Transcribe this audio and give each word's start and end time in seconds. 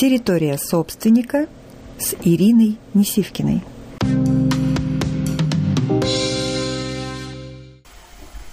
Территория 0.00 0.56
собственника 0.56 1.46
с 1.98 2.14
Ириной 2.24 2.78
Несивкиной. 2.94 3.60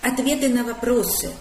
Ответы 0.02 0.50
на 0.50 0.66
вопросы. 0.66 1.32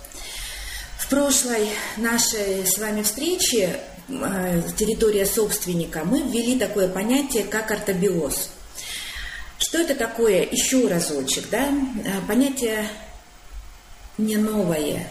В 1.00 1.08
прошлой 1.08 1.70
нашей 1.96 2.64
с 2.64 2.78
вами 2.78 3.02
встрече 3.02 3.80
э, 4.08 4.62
территория 4.76 5.26
собственника 5.26 6.04
мы 6.04 6.22
ввели 6.22 6.56
такое 6.56 6.86
понятие, 6.86 7.42
как 7.42 7.72
ортобиоз. 7.72 8.50
Что 9.58 9.78
это 9.78 9.96
такое? 9.96 10.44
Еще 10.48 10.86
разочек, 10.86 11.50
да? 11.50 11.68
Э, 12.04 12.20
понятие 12.28 12.88
не 14.18 14.36
новое, 14.36 15.08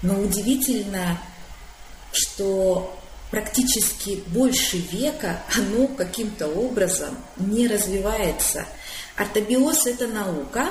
но 0.00 0.18
удивительно, 0.18 1.20
что 2.12 2.98
практически 3.30 4.22
больше 4.28 4.78
века 4.78 5.42
оно 5.56 5.88
каким-то 5.88 6.48
образом 6.48 7.16
не 7.36 7.66
развивается. 7.66 8.66
Ортобиоз– 9.16 9.86
это 9.86 10.06
наука, 10.06 10.70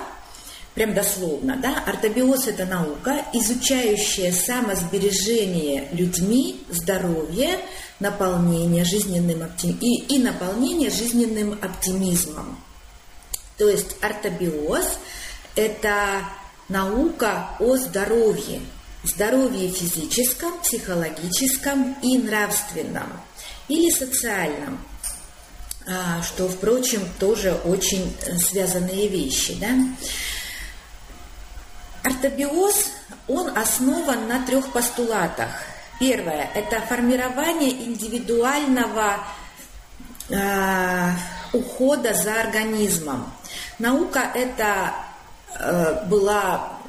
прям 0.74 0.94
дословно, 0.94 1.58
да, 1.58 1.84
ортобиоз– 1.86 2.48
это 2.48 2.66
наука, 2.66 3.26
изучающая 3.34 4.32
самосбережение 4.32 5.88
людьми, 5.92 6.64
здоровье, 6.70 7.60
наполнение 8.00 8.84
жизненным 8.84 9.44
оптим... 9.44 9.78
и, 9.82 10.16
и 10.16 10.20
наполнение 10.20 10.90
жизненным 10.90 11.54
оптимизмом. 11.62 12.60
То 13.58 13.70
есть 13.70 13.96
ортобиоз– 14.02 14.86
это 15.56 16.22
наука 16.68 17.50
о 17.60 17.78
здоровье, 17.78 18.62
здоровье 19.06 19.70
физическом, 19.70 20.60
психологическом 20.60 21.96
и 22.02 22.18
нравственном 22.18 23.08
или 23.68 23.90
социальном, 23.90 24.80
а, 25.88 26.22
что, 26.24 26.48
впрочем, 26.48 27.02
тоже 27.20 27.54
очень 27.54 28.16
связанные 28.40 29.08
вещи. 29.08 29.56
Да? 29.60 29.70
Ортобиоз, 32.04 32.88
он 33.28 33.56
основан 33.58 34.28
на 34.28 34.46
трех 34.46 34.72
постулатах. 34.72 35.50
Первое– 36.00 36.50
это 36.56 36.82
формирование 36.82 37.72
индивидуального 37.72 39.20
э, 40.30 41.12
ухода 41.54 42.14
за 42.14 42.42
организмом. 42.42 43.32
Наука 43.80 44.32
это 44.34 44.94
э, 45.58 46.06
была, 46.08 46.80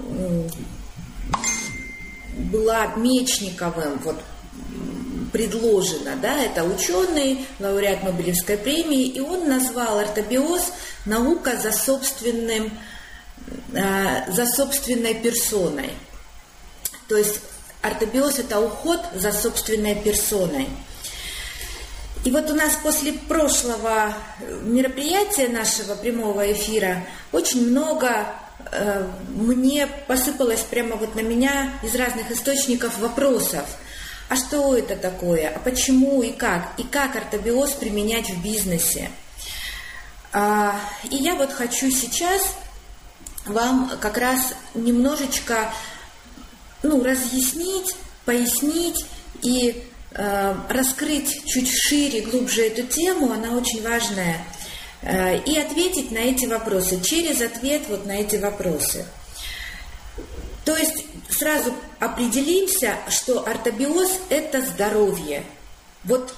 была 2.51 2.95
Мечниковым 2.97 3.99
вот, 4.05 4.17
предложена, 5.33 6.17
да, 6.21 6.43
это 6.43 6.65
ученый, 6.65 7.47
лауреат 7.61 8.03
Нобелевской 8.03 8.57
премии, 8.57 9.07
и 9.07 9.21
он 9.21 9.49
назвал 9.49 9.99
ортобиоз 9.99 10.73
наука 11.05 11.57
за 11.57 11.73
собственным 11.73 12.71
Э, 13.73 14.31
за 14.33 14.47
собственной 14.47 15.15
персоной. 15.15 15.91
То 17.09 17.17
есть 17.17 17.41
ортобиоз– 17.83 18.39
это 18.41 18.59
уход 18.59 19.01
за 19.15 19.33
собственной 19.33 19.95
персоной. 19.95 20.69
И 22.25 22.31
вот 22.31 22.51
у 22.51 22.55
нас 22.55 22.73
после 22.83 23.13
прошлого 23.13 24.15
мероприятия 24.63 25.49
нашего 25.49 25.95
прямого 25.95 26.51
эфира 26.51 27.05
очень 27.31 27.71
много 27.71 28.27
мне 29.29 29.87
посыпалось 30.07 30.61
прямо 30.61 30.97
вот 30.97 31.15
на 31.15 31.21
меня 31.21 31.73
из 31.83 31.95
разных 31.95 32.31
источников 32.31 32.99
вопросов. 32.99 33.67
А 34.29 34.37
что 34.37 34.77
это 34.77 34.97
такое? 34.97 35.53
А 35.55 35.59
почему 35.61 36.23
и 36.23 36.33
как? 36.33 36.73
И 36.79 36.83
как 36.83 37.15
ортобиоз 37.15 37.73
применять 37.73 38.29
в 38.31 38.43
бизнесе? 38.43 39.11
А, 40.33 40.79
и 41.11 41.17
я 41.17 41.35
вот 41.37 41.53
хочу 41.53 41.91
сейчас 41.91 42.43
вам 43.47 43.93
как 44.01 44.19
раз 44.19 44.55
немножечко 44.75 45.73
ну, 46.83 47.03
разъяснить, 47.03 47.95
пояснить 48.25 49.07
и 49.43 49.85
э, 50.13 50.55
раскрыть 50.69 51.45
чуть 51.47 51.71
шире, 51.71 52.23
глубже 52.23 52.67
эту 52.67 52.83
тему, 52.83 53.33
она 53.33 53.53
очень 53.53 53.83
важная, 53.83 54.35
э, 54.35 54.56
и 55.07 55.59
ответить 55.59 56.11
на 56.11 56.19
эти 56.19 56.47
вопросы, 56.47 57.01
через 57.01 57.41
ответ 57.41 57.83
вот 57.89 58.07
на 58.07 58.13
эти 58.13 58.37
вопросы. 58.37 59.07
То 60.65 60.77
есть 60.77 61.05
сразу 61.31 61.73
определимся, 62.01 62.97
что 63.09 63.47
ортобиоз– 63.47 64.11
это 64.31 64.63
здоровье. 64.63 65.45
Вот 66.03 66.35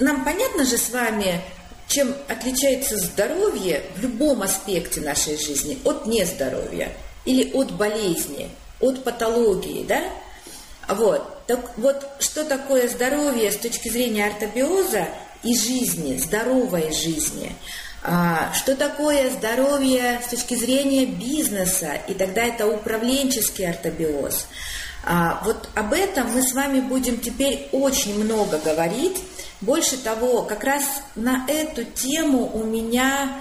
нам 0.00 0.24
понятно 0.24 0.64
же 0.64 0.76
с 0.76 0.90
вами, 0.90 1.40
чем 1.86 2.14
отличается 2.28 2.96
здоровье 2.98 3.84
в 3.96 4.00
любом 4.00 4.42
аспекте 4.42 5.00
нашей 5.00 5.38
жизни 5.38 5.78
от 5.84 6.06
нездоровья 6.06 6.92
или 7.24 7.52
от 7.52 7.70
болезни, 7.72 8.50
от 8.80 9.04
патологии, 9.04 9.84
да? 9.84 10.02
Вот. 10.88 11.46
Так 11.46 11.78
вот, 11.78 12.04
что 12.18 12.44
такое 12.44 12.88
здоровье 12.88 13.52
с 13.52 13.56
точки 13.56 13.88
зрения 13.88 14.26
ортобиоза 14.26 15.06
и 15.42 15.56
жизни, 15.56 16.16
здоровой 16.16 16.92
жизни? 16.92 17.52
А, 18.02 18.52
что 18.54 18.76
такое 18.76 19.30
здоровье 19.30 20.20
с 20.24 20.30
точки 20.30 20.54
зрения 20.54 21.06
бизнеса? 21.06 21.94
И 22.06 22.14
тогда 22.14 22.44
это 22.44 22.66
управленческий 22.68 23.68
ортобиоз. 23.68 24.46
А, 25.04 25.42
вот 25.44 25.68
об 25.74 25.92
этом 25.92 26.30
мы 26.32 26.42
с 26.42 26.52
вами 26.52 26.80
будем 26.80 27.18
теперь 27.18 27.68
очень 27.72 28.22
много 28.22 28.58
говорить. 28.58 29.16
Больше 29.60 29.96
того, 29.96 30.42
как 30.42 30.64
раз 30.64 30.84
на 31.14 31.46
эту 31.48 31.84
тему 31.84 32.50
у 32.52 32.64
меня 32.64 33.40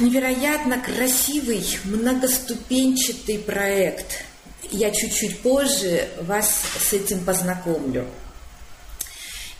невероятно 0.00 0.78
красивый, 0.80 1.64
многоступенчатый 1.84 3.38
проект. 3.38 4.24
Я 4.70 4.90
чуть-чуть 4.90 5.40
позже 5.40 6.08
вас 6.20 6.62
с 6.80 6.92
этим 6.92 7.24
познакомлю. 7.24 8.06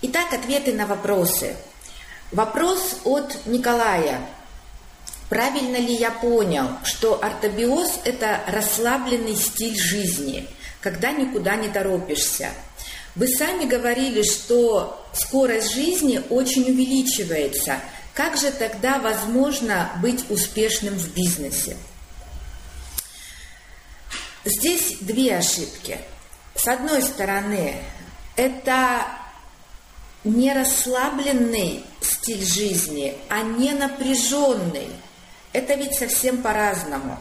Итак, 0.02 0.32
ответы 0.32 0.72
на 0.74 0.86
вопросы. 0.86 1.56
Вопрос 2.32 3.00
от 3.04 3.46
Николая. 3.46 4.20
Правильно 5.28 5.76
ли 5.76 5.94
я 5.94 6.10
понял, 6.10 6.68
что 6.84 7.22
ортобиоз– 7.22 8.00
это 8.04 8.40
расслабленный 8.46 9.36
стиль 9.36 9.78
жизни, 9.78 10.48
когда 10.80 11.12
никуда 11.12 11.56
не 11.56 11.68
торопишься– 11.68 12.52
вы 13.18 13.26
сами 13.26 13.64
говорили, 13.64 14.22
что 14.22 15.04
скорость 15.12 15.74
жизни 15.74 16.22
очень 16.30 16.70
увеличивается. 16.70 17.80
Как 18.14 18.36
же 18.36 18.52
тогда 18.52 19.00
возможно 19.00 19.90
быть 20.00 20.30
успешным 20.30 20.94
в 20.94 21.12
бизнесе? 21.14 21.76
Здесь 24.44 24.98
две 25.00 25.36
ошибки. 25.36 25.98
С 26.54 26.68
одной 26.68 27.02
стороны, 27.02 27.82
это 28.36 29.04
не 30.28 30.52
расслабленный 30.52 31.84
стиль 32.00 32.44
жизни, 32.44 33.14
а 33.28 33.42
не 33.42 33.72
напряженный. 33.72 34.88
Это 35.52 35.74
ведь 35.74 35.94
совсем 35.94 36.42
по-разному. 36.42 37.18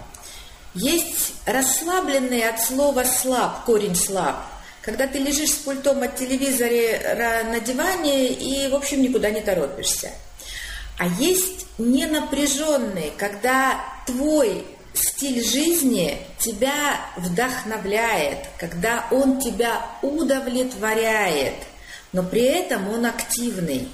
Есть 0.73 1.33
расслабленный 1.45 2.47
от 2.47 2.61
слова 2.61 3.03
слаб, 3.03 3.65
корень 3.65 3.95
слаб– 3.95 4.35
когда 4.87 5.05
ты 5.05 5.19
лежишь 5.19 5.49
с 5.49 5.55
пультом 5.55 6.01
от 6.01 6.15
телевизора 6.15 7.43
на 7.43 7.59
диване 7.59 8.29
и, 8.29 8.69
в 8.69 8.75
общем, 8.75 9.01
никуда 9.01 9.29
не 9.31 9.41
торопишься. 9.41 10.11
А 10.97 11.07
есть 11.19 11.65
ненапряженный, 11.77 13.11
когда 13.17 13.81
твой 14.05 14.63
стиль 14.93 15.43
жизни 15.43 16.19
тебя 16.39 17.01
вдохновляет, 17.17 18.47
когда 18.57 19.07
он 19.11 19.41
тебя 19.41 19.85
удовлетворяет, 20.01 21.55
но 22.13 22.23
при 22.23 22.43
этом 22.43 22.89
он 22.89 23.05
активный. 23.05 23.87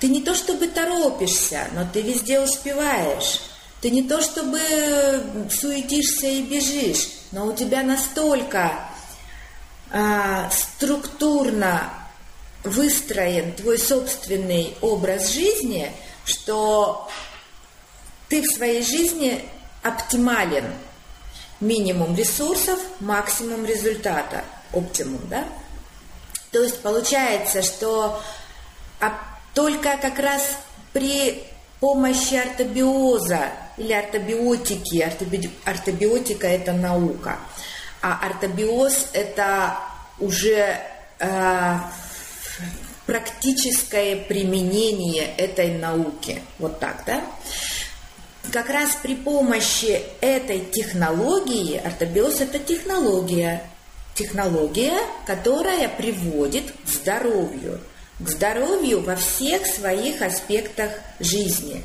Ты 0.00 0.08
не 0.08 0.20
то 0.20 0.34
чтобы 0.34 0.66
торопишься, 0.66 1.68
но 1.74 1.86
ты 1.90 2.02
везде 2.02 2.40
успеваешь. 2.40 3.40
Ты 3.80 3.90
не 3.90 4.02
то 4.02 4.20
чтобы 4.20 4.60
суетишься 5.50 6.26
и 6.26 6.42
бежишь, 6.42 7.08
но 7.32 7.46
у 7.46 7.52
тебя 7.52 7.82
настолько 7.82 8.88
а, 9.90 10.48
структурно 10.50 11.92
выстроен 12.64 13.52
твой 13.54 13.78
собственный 13.78 14.76
образ 14.80 15.30
жизни, 15.30 15.92
что 16.24 17.08
ты 18.28 18.42
в 18.42 18.46
своей 18.54 18.82
жизни 18.82 19.44
оптимален. 19.82 20.72
Минимум 21.60 22.16
ресурсов, 22.16 22.80
максимум 23.00 23.64
результата. 23.66 24.44
Оптимум, 24.72 25.20
да? 25.28 25.44
То 26.52 26.62
есть 26.62 26.80
получается, 26.80 27.62
что 27.62 28.22
только 29.54 29.96
как 29.96 30.18
раз 30.18 30.42
при 30.92 31.44
помощи 31.80 32.34
ортобиоза 32.34 33.48
или 33.76 33.92
ортобиотики, 33.92 35.00
ортобиотика– 35.64 36.46
это 36.48 36.72
наука– 36.72 37.38
а 38.02 38.18
ортобиоз– 38.26 39.10
это 39.12 39.78
уже 40.18 40.76
э, 41.20 41.78
практическое 43.06 44.16
применение 44.16 45.24
этой 45.36 45.78
науки. 45.78 46.42
Вот 46.58 46.80
так, 46.80 47.04
да? 47.06 47.22
Как 48.52 48.68
раз 48.70 48.98
при 49.00 49.14
помощи 49.14 50.02
этой 50.20 50.64
технологии, 50.64 51.76
ортобиоз– 51.76 52.40
это 52.40 52.58
технология, 52.58 53.62
технология, 54.14 54.98
которая 55.26 55.88
приводит 55.88 56.72
к 56.84 56.88
здоровью, 56.88 57.80
к 58.18 58.28
здоровью 58.28 59.02
во 59.02 59.16
всех 59.16 59.66
своих 59.66 60.22
аспектах 60.22 60.92
жизни. 61.18 61.82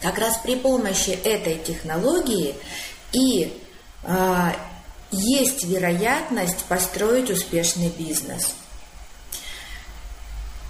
Как 0.00 0.18
раз 0.18 0.38
при 0.38 0.56
помощи 0.56 1.10
этой 1.10 1.58
технологии 1.58 2.54
и 3.12 3.60
а, 4.02 4.56
есть 5.10 5.64
вероятность 5.64 6.64
построить 6.64 7.30
успешный 7.30 7.90
бизнес. 7.90 8.54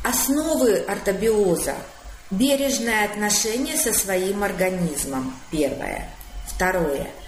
Основы 0.02 0.78
ортобиоза– 0.78 1.76
бережное 2.30 3.04
отношение 3.04 3.76
со 3.76 3.92
своим 3.92 4.42
организмом, 4.42 5.38
первое. 5.50 6.08
Второе– 6.48 7.10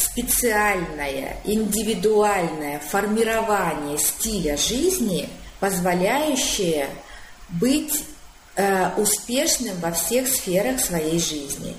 специальное, 0.00 1.36
индивидуальное 1.44 2.80
формирование 2.80 3.98
стиля 3.98 4.56
жизни, 4.56 5.28
позволяющее 5.60 6.88
быть 7.48 8.04
э, 8.56 8.90
успешным 8.96 9.78
во 9.80 9.92
всех 9.92 10.28
сферах 10.28 10.80
своей 10.80 11.18
жизни. 11.18 11.76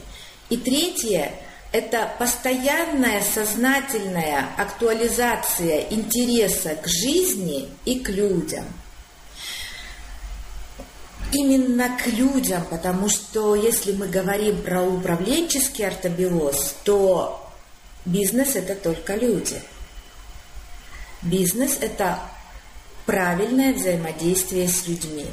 И 0.50 0.58
третье– 0.58 1.32
это 1.72 2.12
постоянная 2.20 3.24
сознательная 3.24 4.48
актуализация 4.58 5.88
интереса 5.90 6.76
к 6.76 6.88
жизни 6.88 7.70
и 7.86 8.00
к 8.00 8.10
людям– 8.10 8.66
именно 11.34 11.98
к 11.98 12.08
людям, 12.08 12.64
потому 12.70 13.10
что 13.10 13.56
если 13.56 13.92
мы 13.94 14.08
говорим 14.08 14.62
про 14.62 14.84
управленческий 14.84 15.88
ортобиоз, 15.88 16.76
то 16.84 17.41
бизнес 18.06 18.56
это 18.56 18.76
только 18.76 19.16
люди. 19.16 19.62
Бизнес 21.22 21.78
это 21.82 22.20
правильное 23.06 23.74
взаимодействие 23.74 24.68
с 24.68 24.88
людьми. 24.88 25.28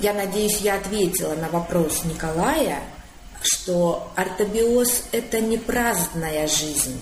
Я 0.00 0.12
надеюсь, 0.12 0.58
я 0.58 0.76
ответила 0.76 1.34
на 1.34 1.48
вопрос 1.48 2.04
Николая, 2.04 2.82
что 3.42 4.12
ортобиоз– 4.16 5.04
это 5.12 5.40
не 5.40 5.58
праздная 5.58 6.48
жизнь, 6.48 7.00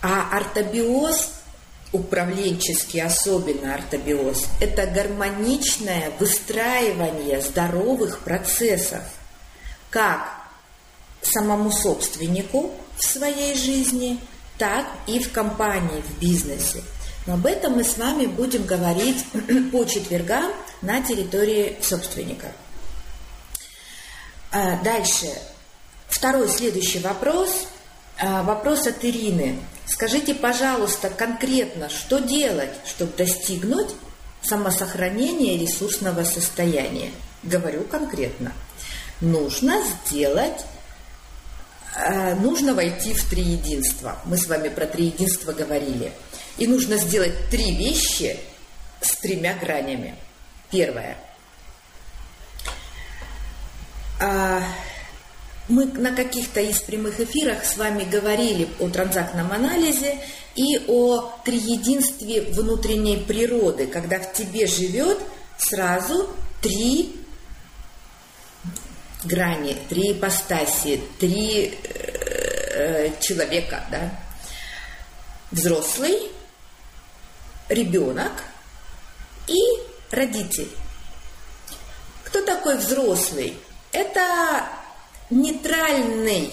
а 0.00 0.36
ортобиоз 0.36 1.32
управленческий, 1.92 3.00
особенно 3.02 3.74
ортобиоз, 3.74 4.46
это 4.60 4.86
гармоничное 4.86 6.12
выстраивание 6.18 7.40
здоровых 7.40 8.20
процессов, 8.20 9.02
как 9.90 10.37
самому 11.28 11.70
собственнику 11.70 12.72
в 12.96 13.04
своей 13.04 13.54
жизни, 13.54 14.18
так 14.58 14.86
и 15.06 15.20
в 15.20 15.30
компании, 15.32 16.02
в 16.02 16.20
бизнесе. 16.20 16.82
Но 17.26 17.34
об 17.34 17.46
этом 17.46 17.74
мы 17.74 17.84
с 17.84 17.98
вами 17.98 18.26
будем 18.26 18.64
говорить 18.64 19.24
по 19.72 19.84
четвергам 19.84 20.50
на 20.82 21.02
территории 21.02 21.76
собственника. 21.82 22.52
А, 24.50 24.82
дальше. 24.82 25.26
Второй 26.08 26.48
следующий 26.48 27.00
вопрос. 27.00 27.66
А, 28.18 28.42
вопрос 28.42 28.86
от 28.86 29.04
Ирины. 29.04 29.58
Скажите, 29.86 30.34
пожалуйста, 30.34 31.10
конкретно, 31.10 31.88
что 31.88 32.18
делать, 32.18 32.72
чтобы 32.86 33.12
достигнуть 33.16 33.90
самосохранения 34.42 35.58
ресурсного 35.58 36.24
состояния? 36.24 37.12
Говорю 37.42 37.84
конкретно. 37.84 38.52
Нужно 39.20 39.82
сделать, 40.06 40.64
нужно 42.40 42.74
войти 42.74 43.14
в 43.14 43.28
три 43.28 43.42
единства. 43.42 44.18
Мы 44.24 44.36
с 44.36 44.46
вами 44.46 44.68
про 44.68 44.86
три 44.86 45.06
единства 45.06 45.52
говорили. 45.52 46.12
И 46.56 46.66
нужно 46.66 46.96
сделать 46.96 47.50
три 47.50 47.74
вещи 47.74 48.38
с 49.00 49.16
тремя 49.16 49.54
гранями. 49.54 50.16
Первое. 50.70 51.16
А, 54.20 54.62
мы 55.68 55.86
на 55.86 56.14
каких-то 56.14 56.60
из 56.60 56.80
прямых 56.80 57.20
эфирах 57.20 57.64
с 57.64 57.76
вами 57.76 58.04
говорили 58.04 58.68
о 58.80 58.88
транзактном 58.88 59.52
анализе 59.52 60.18
и 60.56 60.78
о 60.88 61.32
триединстве 61.44 62.42
внутренней 62.42 63.18
природы, 63.18 63.86
когда 63.86 64.18
в 64.18 64.32
тебе 64.32 64.66
живет 64.66 65.18
сразу 65.58 66.30
три 66.60 67.17
грани, 69.24 69.76
три 69.88 70.12
ипостаси, 70.12 71.00
три 71.18 71.78
э, 71.84 73.10
человека, 73.20 73.84
да? 73.90 74.10
Взрослый, 75.50 76.30
ребенок 77.68 78.32
и 79.46 79.58
родитель. 80.10 80.68
Кто 82.24 82.42
такой 82.42 82.76
взрослый? 82.76 83.56
Это 83.92 84.66
нейтральный 85.30 86.52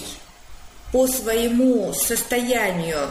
по 0.92 1.06
своему 1.06 1.92
состоянию 1.92 3.10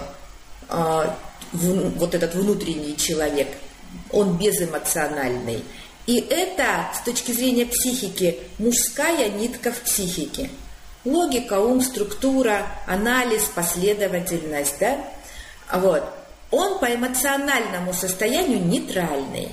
э, 0.70 1.10
в, 1.52 1.90
вот 1.98 2.16
этот 2.16 2.34
внутренний 2.36 2.98
человек, 2.98 3.48
он 4.12 4.38
безэмоциональный. 4.38 5.64
И 6.06 6.20
это, 6.20 6.92
с 6.94 7.04
точки 7.04 7.32
зрения 7.32 7.66
психики, 7.66 8.40
мужская 8.60 9.30
нитка 9.30 9.72
в 9.72 9.80
психике. 9.80 10.50
Логика, 11.04 11.60
ум, 11.60 11.82
структура, 11.82 12.66
анализ, 12.88 13.44
последовательность, 13.54 14.80
да? 14.80 14.98
Вот. 15.72 16.04
Он 16.52 16.80
по 16.80 16.86
эмоциональному 16.86 17.94
состоянию 17.94 18.64
нейтральный. 18.64 19.50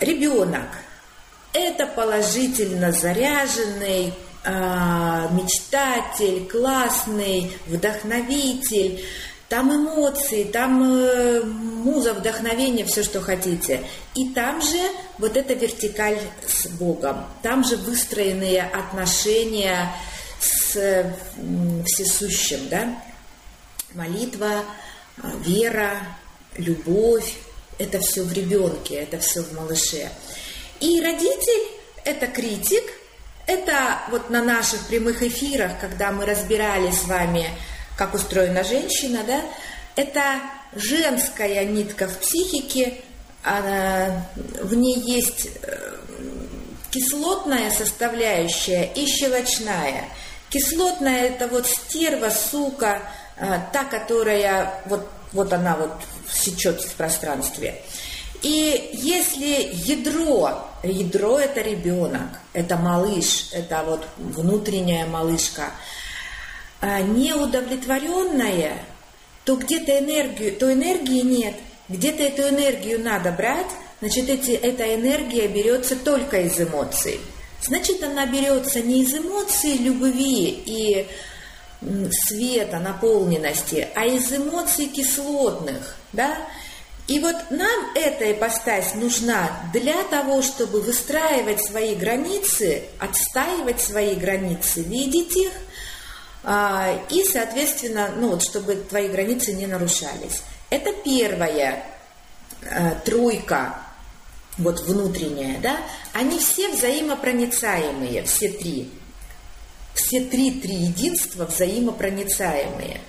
Ребенок– 0.00 0.68
это 1.52 1.86
положительно 1.86 2.92
заряженный, 2.92 4.12
а, 4.44 5.28
мечтатель, 5.32 6.48
классный, 6.48 7.52
вдохновитель, 7.66 9.04
там 9.52 9.70
эмоции, 9.70 10.44
там 10.44 10.82
э, 10.82 11.42
муза, 11.42 12.14
вдохновение, 12.14 12.86
все, 12.86 13.02
что 13.02 13.20
хотите. 13.20 13.84
И 14.14 14.30
там 14.30 14.62
же 14.62 14.80
вот 15.18 15.36
эта 15.36 15.52
вертикаль 15.52 16.18
с 16.48 16.68
Богом, 16.68 17.26
там 17.42 17.62
же 17.62 17.76
выстроенные 17.76 18.62
отношения 18.62 19.94
с 20.40 21.04
всесущим, 21.84 22.66
да? 22.70 22.96
Молитва, 23.92 24.64
а, 25.22 25.32
вера, 25.44 25.98
любовь, 26.56 27.34
это 27.78 28.00
все 28.00 28.22
в 28.22 28.32
ребенке, 28.32 28.94
это 28.94 29.18
все 29.18 29.42
в 29.42 29.52
малыше. 29.52 30.08
И 30.80 30.98
родитель– 31.02 31.68
это 32.06 32.26
критик– 32.26 32.84
это 33.46 33.98
вот 34.10 34.30
на 34.30 34.42
наших 34.42 34.86
прямых 34.86 35.22
эфирах, 35.22 35.72
когда 35.78 36.10
мы 36.10 36.24
разбирали 36.24 36.90
с 36.90 37.04
вами, 37.04 37.50
как 38.02 38.14
устроена 38.14 38.64
женщина, 38.64 39.20
да, 39.24 39.42
это 39.94 40.40
женская 40.74 41.64
нитка 41.64 42.08
в 42.08 42.18
психике, 42.18 42.94
она, 43.44 44.26
в 44.60 44.74
ней 44.74 44.98
есть 44.98 45.46
э, 45.62 45.96
кислотная 46.90 47.70
составляющая 47.70 48.90
и 48.96 49.06
щелочная. 49.06 50.06
Кислотная 50.50 51.28
это 51.28 51.46
вот 51.46 51.68
стерва, 51.68 52.30
сука, 52.30 53.02
э, 53.36 53.60
та, 53.72 53.84
которая 53.84 54.82
вот, 54.86 55.08
вот 55.32 55.52
она 55.52 55.76
вот 55.76 55.92
сечет 56.28 56.80
в 56.82 56.94
пространстве. 56.94 57.82
И 58.42 58.90
если 58.94 59.70
ядро, 59.72 60.68
ядро 60.82 61.38
это 61.38 61.60
ребенок, 61.60 62.40
это 62.52 62.76
малыш, 62.76 63.50
это 63.52 63.84
вот 63.84 64.04
внутренняя 64.16 65.06
малышка, 65.06 65.70
а 66.82 67.00
неудовлетворенная, 67.00 68.84
то 69.44 69.54
где-то 69.54 70.00
энергию, 70.00 70.56
то 70.56 70.70
энергии 70.72 71.22
нет, 71.22 71.54
где-то 71.88 72.24
эту 72.24 72.42
энергию 72.48 73.00
надо 73.00 73.30
брать, 73.30 73.70
значит, 74.00 74.28
эти, 74.28 74.50
эта 74.50 74.92
энергия 74.94 75.46
берется 75.46 75.94
только 75.94 76.40
из 76.40 76.60
эмоций. 76.60 77.20
Значит, 77.62 78.02
она 78.02 78.26
берется 78.26 78.80
не 78.80 79.04
из 79.04 79.14
эмоций 79.14 79.74
любви 79.74 80.48
и 80.66 81.06
света, 82.10 82.80
наполненности, 82.80 83.86
а 83.94 84.04
из 84.04 84.32
эмоций 84.32 84.86
кислотных, 84.86 85.96
да, 86.12 86.36
и 87.06 87.20
вот 87.20 87.36
нам 87.50 87.92
эта 87.94 88.32
ипостась 88.32 88.94
нужна 88.94 89.70
для 89.72 90.02
того, 90.04 90.42
чтобы 90.42 90.80
выстраивать 90.80 91.64
свои 91.64 91.94
границы, 91.94 92.84
отстаивать 92.98 93.80
свои 93.80 94.16
границы, 94.16 94.82
видеть 94.82 95.36
их, 95.36 95.52
и, 96.44 97.24
соответственно, 97.24 98.12
ну 98.16 98.30
вот, 98.30 98.42
чтобы 98.42 98.74
твои 98.74 99.08
границы 99.08 99.52
не 99.52 99.66
нарушались. 99.66 100.42
Это 100.70 100.92
первая 101.04 101.84
э, 102.62 102.94
тройка, 103.04 103.76
вот 104.58 104.80
внутренняя, 104.80 105.60
да, 105.60 105.76
они 106.12 106.38
все 106.38 106.68
взаимопроницаемые, 106.68 108.22
все 108.24 108.48
три. 108.50 108.90
Все 109.94 110.20
три 110.20 110.50
триединства 110.52 111.44
взаимопроницаемые. 111.44 113.00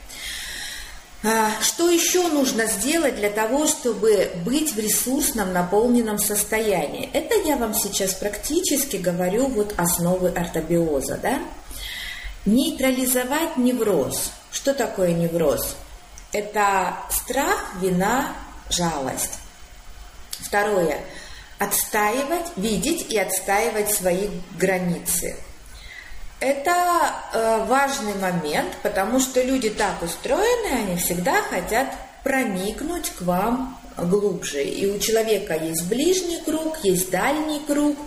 А, 1.25 1.51
что 1.61 1.89
еще 1.89 2.27
нужно 2.27 2.65
сделать 2.65 3.15
для 3.15 3.29
того, 3.29 3.65
чтобы 3.65 4.31
быть 4.45 4.73
в 4.73 4.79
ресурсном, 4.79 5.53
наполненном 5.53 6.17
состоянии? 6.17 7.09
Это 7.13 7.35
я 7.47 7.55
вам 7.55 7.73
сейчас 7.73 8.13
практически 8.13 8.97
говорю 8.97 9.47
вот 9.47 9.73
основы 9.77 10.29
ортобиоза, 10.29 11.17
да? 11.23 11.39
Нейтрализовать 12.45 13.57
невроз. 13.57 14.31
Что 14.51 14.73
такое 14.73 15.13
невроз? 15.13 15.75
Это 16.33 16.97
страх, 17.09 17.73
вина, 17.79 18.33
жалость. 18.69 19.39
Второе. 20.39 20.99
Отстаивать, 21.59 22.47
видеть 22.57 23.11
и 23.11 23.17
отстаивать 23.17 23.93
свои 23.93 24.27
границы. 24.59 25.37
Это 26.41 27.13
э, 27.31 27.65
важный 27.65 28.15
момент, 28.15 28.73
потому 28.83 29.21
что 29.21 29.41
люди 29.41 29.69
так 29.69 30.01
устроены, 30.03 30.83
они 30.83 30.97
всегда 30.97 31.41
хотят 31.43 31.95
проникнуть 32.23 33.11
к 33.11 33.21
вам 33.21 33.79
глубже. 33.95 34.61
И 34.63 34.85
у 34.87 34.99
человека 34.99 35.55
есть 35.55 35.85
ближний 35.87 36.41
круг, 36.43 36.77
есть 36.83 37.09
дальний 37.09 37.61
круг. 37.65 37.97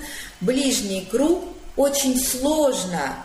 Ближний 0.42 1.08
круг 1.10 1.44
очень 1.76 2.22
сложно 2.22 3.16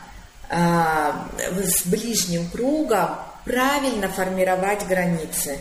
с 0.51 1.86
ближним 1.86 2.50
кругом 2.50 3.15
правильно 3.46 4.10
формировать 4.10 4.86
границы, 4.86 5.60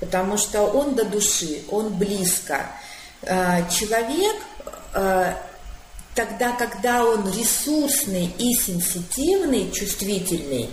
потому 0.00 0.36
что 0.36 0.62
он 0.62 0.94
до 0.94 1.04
души, 1.04 1.62
он 1.70 1.94
близко. 1.94 2.66
Э, 3.22 3.68
человек 3.70 4.36
э, 4.94 5.34
тогда, 6.14 6.52
когда 6.52 7.04
он 7.04 7.30
ресурсный 7.32 8.26
и 8.38 8.54
сенситивный, 8.54 9.70
чувствительный, 9.70 10.70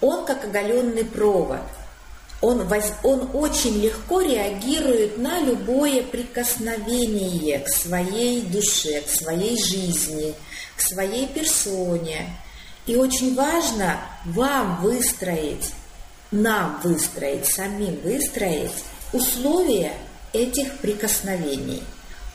он 0.00 0.24
как 0.24 0.44
оголенный 0.44 1.04
провод. 1.04 1.60
Он, 2.42 2.66
он 3.02 3.30
очень 3.34 3.82
легко 3.82 4.22
реагирует 4.22 5.18
на 5.18 5.40
любое 5.40 6.02
прикосновение 6.02 7.58
к 7.58 7.68
своей 7.68 8.40
душе, 8.42 9.02
к 9.02 9.10
своей 9.10 9.62
жизни, 9.62 10.34
к 10.74 10.80
своей 10.80 11.26
персоне. 11.26 12.26
И 12.86 12.96
очень 12.96 13.34
важно 13.34 14.00
вам 14.24 14.80
выстроить 14.82 15.72
нам 16.30 16.80
выстроить, 16.82 17.46
самим 17.46 17.96
выстроить 18.00 18.70
условия 19.12 19.92
этих 20.32 20.78
прикосновений, 20.78 21.82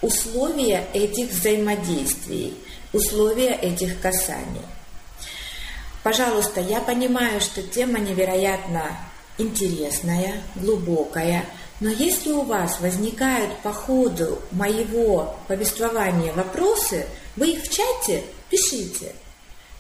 условия 0.02 0.86
этих 0.94 1.32
взаимодействий, 1.32 2.56
условия 2.92 3.54
этих 3.54 4.00
касаний. 4.02 4.66
Пожалуйста, 6.04 6.60
я 6.60 6.82
понимаю, 6.82 7.40
что 7.40 7.64
тема 7.64 8.00
невероятно 8.00 8.98
интересная, 9.38 10.42
глубокая, 10.56 11.46
но 11.80 11.90
если 11.90 12.32
у 12.32 12.42
вас 12.42 12.80
возникают 12.80 13.58
по 13.60 13.74
ходу 13.74 14.40
моего 14.52 15.36
повествования 15.48 16.32
вопросы, 16.34 17.06
вы 17.36 17.52
их 17.52 17.64
в 17.64 17.70
чате 17.70 18.24
пишите. 18.50 19.14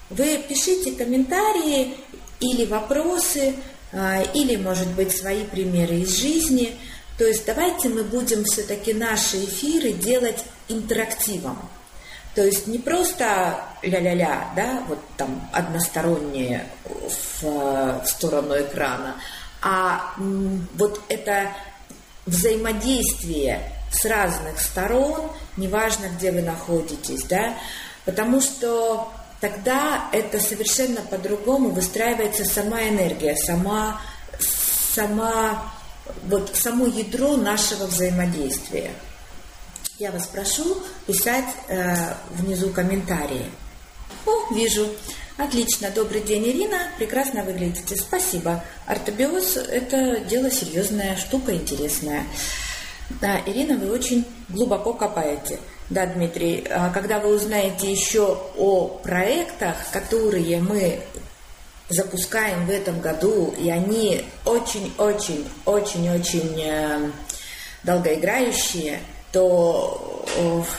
Вы 0.10 0.38
пишите 0.48 0.92
комментарии 0.92 1.96
или 2.40 2.66
вопросы, 2.66 3.56
а, 3.92 4.22
или, 4.34 4.56
может 4.56 4.90
быть, 4.90 5.16
свои 5.16 5.44
примеры 5.46 5.96
из 6.00 6.18
жизни. 6.18 6.76
То 7.18 7.26
есть 7.26 7.46
давайте 7.46 7.90
мы 7.90 8.04
будем 8.04 8.44
все-таки 8.44 8.94
наши 8.94 9.44
эфиры 9.46 9.94
делать 9.94 10.44
интерактивом. 10.68 11.58
То 12.36 12.44
есть 12.44 12.68
не 12.68 12.78
просто 12.78 13.64
ля-ля-ля, 13.82 14.50
да, 14.56 14.84
вот 14.90 15.00
там 15.16 15.50
одностороннее 15.54 16.68
в, 16.84 17.44
в 17.44 18.06
сторону 18.06 18.56
экрана, 18.60 19.16
а 19.62 20.14
вот 20.18 21.02
это 21.08 21.52
взаимодействие 22.26 23.72
с 23.90 24.04
разных 24.04 24.60
сторон, 24.60 25.32
неважно, 25.56 26.08
где 26.18 26.34
вы 26.34 26.42
находитесь, 26.42 27.24
да, 27.24 27.56
потому 28.04 28.42
что 28.42 29.14
тогда 29.46 30.10
это 30.12 30.40
совершенно 30.40 31.02
по-другому 31.02 31.70
выстраивается 31.70 32.44
сама 32.46 32.82
энергия, 32.82 33.36
сама, 33.36 34.02
сама, 34.40 35.72
вот 36.24 36.56
само 36.56 36.88
ядро 36.88 37.38
нашего 37.38 37.86
взаимодействия. 37.86 38.92
Я 40.00 40.12
вас 40.12 40.26
прошу 40.26 40.78
писать 41.06 41.46
э, 41.68 42.16
внизу 42.32 42.72
комментарии. 42.72 43.46
О, 44.26 44.52
вижу. 44.52 44.88
Отлично. 45.38 45.92
Добрый 45.92 46.22
день, 46.22 46.50
Ирина. 46.50 46.80
Прекрасно 46.98 47.44
выглядите. 47.44 47.96
Спасибо. 47.96 48.64
Артобиоз– 48.88 49.58
это 49.70 50.22
дело 50.22 50.50
серьезная, 50.50 51.18
штука 51.18 51.54
интересная. 51.54 52.24
Да, 53.22 53.40
Ирина, 53.46 53.78
вы 53.78 53.92
очень 53.92 54.26
глубоко 54.50 54.94
копаете. 54.94 55.60
Да, 55.90 56.06
Дмитрий, 56.08 56.66
а 56.70 56.90
когда 56.90 57.20
вы 57.20 57.36
узнаете 57.36 57.92
еще 57.92 58.40
о 58.58 58.88
проектах, 58.88 59.76
которые 59.92 60.60
мы 60.60 61.04
запускаем 61.90 62.66
в 62.66 62.72
этом 62.72 63.02
году, 63.02 63.54
и 63.56 63.70
они 63.70 64.26
очень-очень-очень-очень 64.46 66.60
э, 66.60 67.12
долгоиграющие, 67.84 69.00
то 69.32 70.26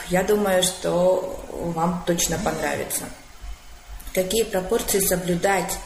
я 0.09 0.23
думаю, 0.23 0.61
что 0.63 1.39
вам 1.51 2.03
точно 2.05 2.37
понравится. 2.39 3.05
Какие 4.13 4.43
пропорции 4.43 4.99
соблюдать 4.99 5.77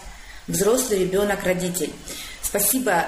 взрослый 0.47 0.97
ребенок, 0.99 1.43
родитель? 1.43 1.93
Спасибо, 2.41 3.05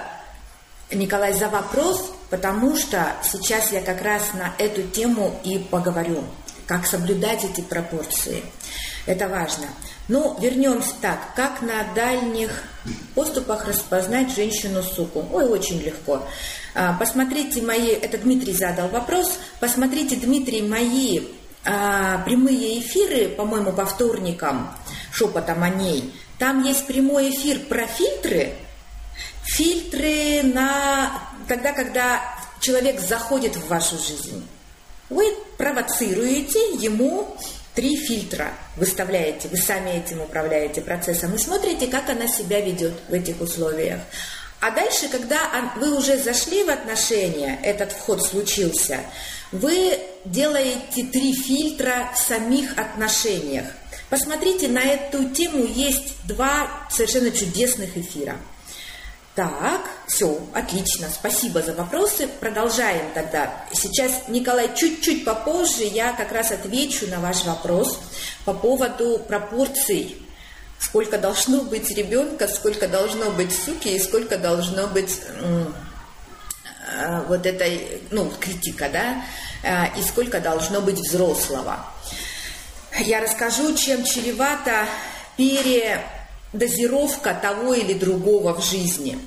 Николай, 0.91 1.33
за 1.33 1.49
вопрос 1.49 2.12
потому 2.33 2.75
что 2.75 3.13
сейчас 3.21 3.71
я 3.71 3.79
как 3.79 4.01
раз 4.01 4.33
на 4.33 4.55
эту 4.57 4.81
тему 4.81 5.39
и 5.43 5.59
поговорю, 5.59 6.23
как 6.65 6.87
соблюдать 6.87 7.43
эти 7.43 7.61
пропорции. 7.61 8.41
Это 9.05 9.29
важно. 9.29 9.67
Ну, 10.07 10.35
вернемся 10.39 10.93
так. 10.99 11.19
Как 11.35 11.61
на 11.61 11.83
дальних 11.93 12.63
поступах 13.13 13.67
распознать 13.67 14.35
женщину-суку? 14.35 15.23
Ой, 15.31 15.45
очень 15.45 15.79
легко. 15.83 16.27
А, 16.73 16.93
посмотрите 16.93 17.61
мои... 17.61 17.89
Это 17.89 18.17
Дмитрий 18.17 18.53
задал 18.53 18.87
вопрос. 18.87 19.37
Посмотрите, 19.59 20.15
Дмитрий, 20.15 20.63
мои 20.63 21.27
а, 21.63 22.17
прямые 22.25 22.79
эфиры, 22.79 23.29
по-моему, 23.29 23.73
по 23.73 23.85
вторникам, 23.85 24.75
шепотом 25.11 25.61
о 25.61 25.69
ней. 25.69 26.11
Там 26.39 26.63
есть 26.63 26.87
прямой 26.87 27.29
эфир 27.29 27.59
про 27.59 27.85
фильтры. 27.85 28.55
Фильтры 29.43 30.41
на 30.41 31.11
тогда, 31.47 31.71
когда 31.73 32.21
человек 32.59 32.99
заходит 32.99 33.55
в 33.55 33.67
вашу 33.67 33.97
жизнь, 33.97 34.45
вы 35.09 35.25
провоцируете 35.57 36.59
ему 36.75 37.37
три 37.75 37.95
фильтра, 37.97 38.53
выставляете, 38.77 39.47
вы 39.47 39.57
сами 39.57 39.91
этим 39.91 40.21
управляете 40.21 40.81
процессом 40.81 41.35
и 41.35 41.37
смотрите, 41.37 41.87
как 41.87 42.09
она 42.09 42.27
себя 42.27 42.61
ведет 42.61 42.93
в 43.09 43.13
этих 43.13 43.41
условиях. 43.41 43.99
А 44.59 44.71
дальше, 44.71 45.09
когда 45.09 45.71
вы 45.75 45.97
уже 45.97 46.17
зашли 46.17 46.63
в 46.63 46.69
отношения, 46.69 47.59
этот 47.63 47.91
вход 47.91 48.23
случился, 48.23 49.01
вы 49.51 49.99
делаете 50.23 51.03
три 51.03 51.33
фильтра 51.33 52.11
в 52.15 52.17
самих 52.17 52.77
отношениях. 52.77 53.65
Посмотрите, 54.09 54.67
на 54.69 54.81
эту 54.81 55.29
тему 55.29 55.65
есть 55.65 56.13
два 56.25 56.87
совершенно 56.89 57.31
чудесных 57.31 57.97
эфира– 57.97 58.37
так, 59.35 59.81
все, 60.07 60.39
отлично, 60.53 61.07
спасибо 61.09 61.63
за 61.63 61.73
вопросы. 61.73 62.27
Продолжаем 62.27 63.11
тогда. 63.15 63.51
Сейчас, 63.71 64.27
Николай, 64.27 64.75
чуть-чуть 64.75 65.25
попозже 65.25 65.85
я 65.85 66.13
как 66.13 66.31
раз 66.31 66.51
отвечу 66.51 67.07
на 67.07 67.19
ваш 67.19 67.43
вопрос 67.43 67.99
по 68.45 68.53
поводу 68.53 69.17
пропорций. 69.27 70.21
Сколько 70.79 71.17
должно 71.17 71.61
быть 71.61 71.89
ребенка, 71.89 72.47
сколько 72.47 72.87
должно 72.87 73.31
быть 73.31 73.51
суки 73.51 73.87
и 73.87 73.99
сколько 73.99 74.37
должно 74.37 74.85
быть 74.85 75.19
э, 75.27 75.65
вот 77.27 77.45
этой, 77.47 78.03
ну, 78.11 78.31
критика, 78.39 78.87
да, 78.89 79.23
э, 79.63 79.99
и 79.99 80.03
сколько 80.03 80.41
должно 80.41 80.79
быть 80.81 80.99
взрослого. 80.99 81.83
Я 82.99 83.19
расскажу, 83.21 83.73
чем 83.75 84.03
чревато 84.03 84.85
пере 85.37 86.03
дозировка 86.53 87.33
того 87.33 87.73
или 87.73 87.93
другого 87.93 88.53
в 88.53 88.63
жизни. 88.63 89.19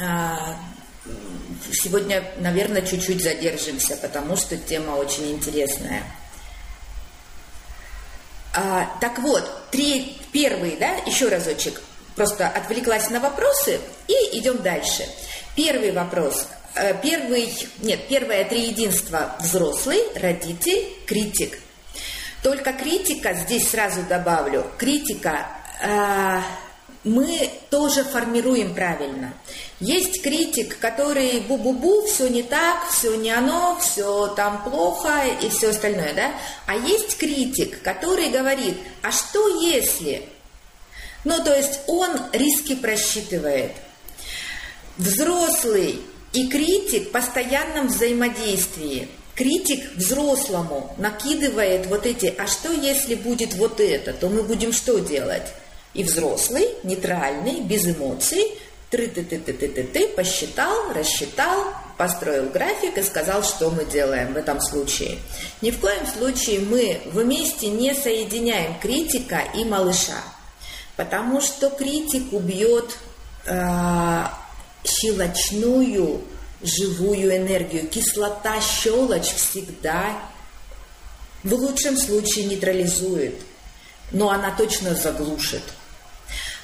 А, 0.00 0.56
сегодня, 1.72 2.24
наверное, 2.38 2.82
чуть-чуть 2.82 3.22
задержимся, 3.22 3.96
потому 3.96 4.36
что 4.36 4.56
тема 4.56 4.92
очень 4.92 5.32
интересная. 5.32 6.02
А, 8.54 8.88
так 9.00 9.18
вот, 9.18 9.70
три, 9.70 10.16
первый, 10.32 10.76
да, 10.76 10.94
еще 11.06 11.28
разочек, 11.28 11.82
просто 12.14 12.46
отвлеклась 12.48 13.10
на 13.10 13.18
вопросы 13.18 13.80
и 14.06 14.38
идем 14.38 14.62
дальше. 14.62 15.04
Первый 15.56 15.90
вопрос. 15.92 16.46
э, 16.76 16.94
первый, 17.02 17.52
нет, 17.78 18.08
первое 18.08 18.44
три 18.44 18.68
единства 18.68 19.36
взрослый, 19.40 20.00
родитель, 20.16 20.88
критик. 21.06 21.60
Только 22.42 22.72
критика, 22.72 23.34
здесь 23.34 23.70
сразу 23.70 24.02
добавлю, 24.02 24.66
критика 24.76 25.46
мы 27.04 27.50
тоже 27.70 28.02
формируем 28.02 28.74
правильно. 28.74 29.34
Есть 29.78 30.22
критик, 30.22 30.78
который 30.78 31.40
бу-бу-бу, 31.40 32.06
все 32.06 32.28
не 32.28 32.42
так, 32.42 32.88
все 32.90 33.14
не 33.16 33.30
оно, 33.30 33.78
все 33.78 34.28
там 34.28 34.64
плохо 34.64 35.22
и 35.42 35.48
все 35.50 35.70
остальное, 35.70 36.14
да? 36.14 36.32
А 36.66 36.74
есть 36.76 37.18
критик, 37.18 37.82
который 37.82 38.30
говорит, 38.30 38.76
а 39.02 39.12
что 39.12 39.60
если? 39.60 40.26
Ну, 41.24 41.42
то 41.44 41.54
есть 41.54 41.80
он 41.86 42.10
риски 42.32 42.74
просчитывает. 42.74 43.72
Взрослый 44.96 46.00
и 46.32 46.48
критик 46.48 47.08
в 47.08 47.12
постоянном 47.12 47.88
взаимодействии. 47.88 49.08
Критик 49.34 49.96
взрослому 49.96 50.94
накидывает 50.96 51.86
вот 51.86 52.06
эти, 52.06 52.32
а 52.38 52.46
что 52.46 52.72
если 52.72 53.14
будет 53.16 53.54
вот 53.54 53.80
это, 53.80 54.12
то 54.12 54.28
мы 54.28 54.44
будем 54.44 54.72
что 54.72 55.00
делать? 55.00 55.52
И 55.94 56.02
взрослый, 56.02 56.68
нейтральный, 56.82 57.60
без 57.60 57.86
эмоций, 57.86 58.58
ты 58.90 59.08
ты 59.08 59.24
ты 59.24 59.38
ты 59.38 59.52
ты 59.52 59.68
ты 59.68 59.82
ты 59.84 60.08
посчитал, 60.08 60.92
рассчитал, 60.92 61.66
построил 61.96 62.48
график 62.50 62.98
и 62.98 63.02
сказал, 63.02 63.42
что 63.42 63.70
мы 63.70 63.84
делаем 63.84 64.34
в 64.34 64.36
этом 64.36 64.60
случае. 64.60 65.18
Ни 65.62 65.70
в 65.70 65.80
коем 65.80 66.06
случае 66.06 66.60
мы 66.60 67.00
вместе 67.06 67.68
не 67.68 67.94
соединяем 67.94 68.78
критика 68.78 69.42
и 69.54 69.64
малыша, 69.64 70.22
потому 70.96 71.40
что 71.40 71.70
критик 71.70 72.32
убьет 72.32 72.96
э, 73.46 74.26
щелочную 74.84 76.22
живую 76.62 77.36
энергию. 77.36 77.88
Кислота 77.88 78.60
щелочь 78.60 79.32
всегда 79.34 80.18
в 81.42 81.52
лучшем 81.52 81.96
случае 81.96 82.46
нейтрализует, 82.46 83.34
но 84.12 84.30
она 84.30 84.50
точно 84.56 84.94
заглушит. 84.94 85.62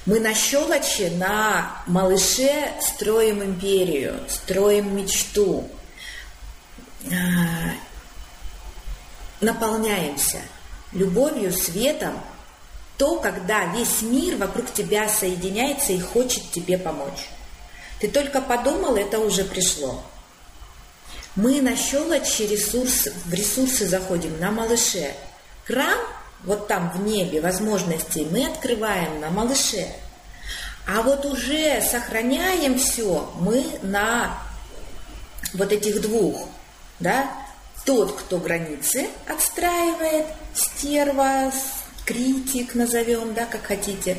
Мы 0.07 0.19
на 0.19 0.35
щелочи, 0.35 1.13
на 1.17 1.83
малыше 1.87 2.73
строим 2.81 3.43
империю, 3.43 4.19
строим 4.29 4.97
мечту, 4.97 5.69
а, 7.07 7.75
наполняемся 9.41 10.41
любовью, 10.93 11.53
светом, 11.53 12.19
то, 12.97 13.19
когда 13.21 13.67
весь 13.67 14.03
мир 14.03 14.37
вокруг 14.37 14.73
тебя 14.73 15.09
соединяется 15.09 15.93
и 15.93 16.01
хочет 16.01 16.51
тебе 16.51 16.79
помочь. 16.79 17.29
Ты 18.01 18.09
только 18.09 18.41
подумал, 18.41 18.97
это 18.97 19.19
уже 19.19 19.45
пришло. 19.45 20.03
Мы 21.37 21.61
на 21.61 21.77
щелочи 21.77 22.43
ресурс, 22.43 23.09
в 23.27 23.33
ресурсы 23.33 23.87
заходим 23.87 24.39
на 24.41 24.51
малыше. 24.51 25.15
Кран 25.67 25.99
вот 26.45 26.69
там 26.69 26.91
в 26.91 27.01
небе 27.03 27.41
возможностей 27.41 28.27
мы 28.31 28.47
открываем 28.47 29.21
на 29.21 29.31
малыше. 29.31 29.87
А 30.87 31.03
вот 31.03 31.25
уже 31.25 31.81
сохраняем 31.83 32.79
все 32.79 33.31
мы 33.41 33.65
на 33.83 34.39
вот 35.55 35.73
этих 35.73 36.01
двух, 36.01 36.49
да, 36.99 37.31
тот, 37.85 38.13
кто 38.19 38.39
границы 38.39 39.09
отстраивает, 39.27 40.27
стерва, 40.55 41.53
критик 42.05 42.75
назовем, 42.75 43.35
да, 43.35 43.47
как 43.47 43.65
хотите, 43.65 44.19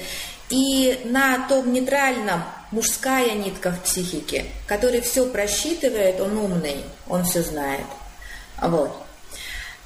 и 0.50 1.02
на 1.06 1.48
том 1.48 1.72
нейтральном 1.72 2.44
мужская 2.72 3.32
нитка 3.34 3.72
в 3.72 3.82
психике, 3.84 4.46
который 4.68 5.02
все 5.02 5.26
просчитывает, 5.26 6.20
он 6.20 6.38
умный, 6.38 6.84
он 7.08 7.24
все 7.24 7.42
знает. 7.42 7.86
Вот. 8.62 8.96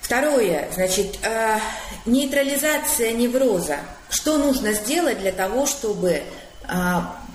Второе, 0.06 0.70
значит, 0.72 1.18
э, 1.24 1.58
нейтрализация 2.06 3.12
невроза. 3.14 3.80
Что 4.12 4.38
нужно 4.38 4.72
сделать 4.74 5.18
для 5.18 5.32
того, 5.32 5.66
чтобы 5.66 6.10
э, 6.12 6.22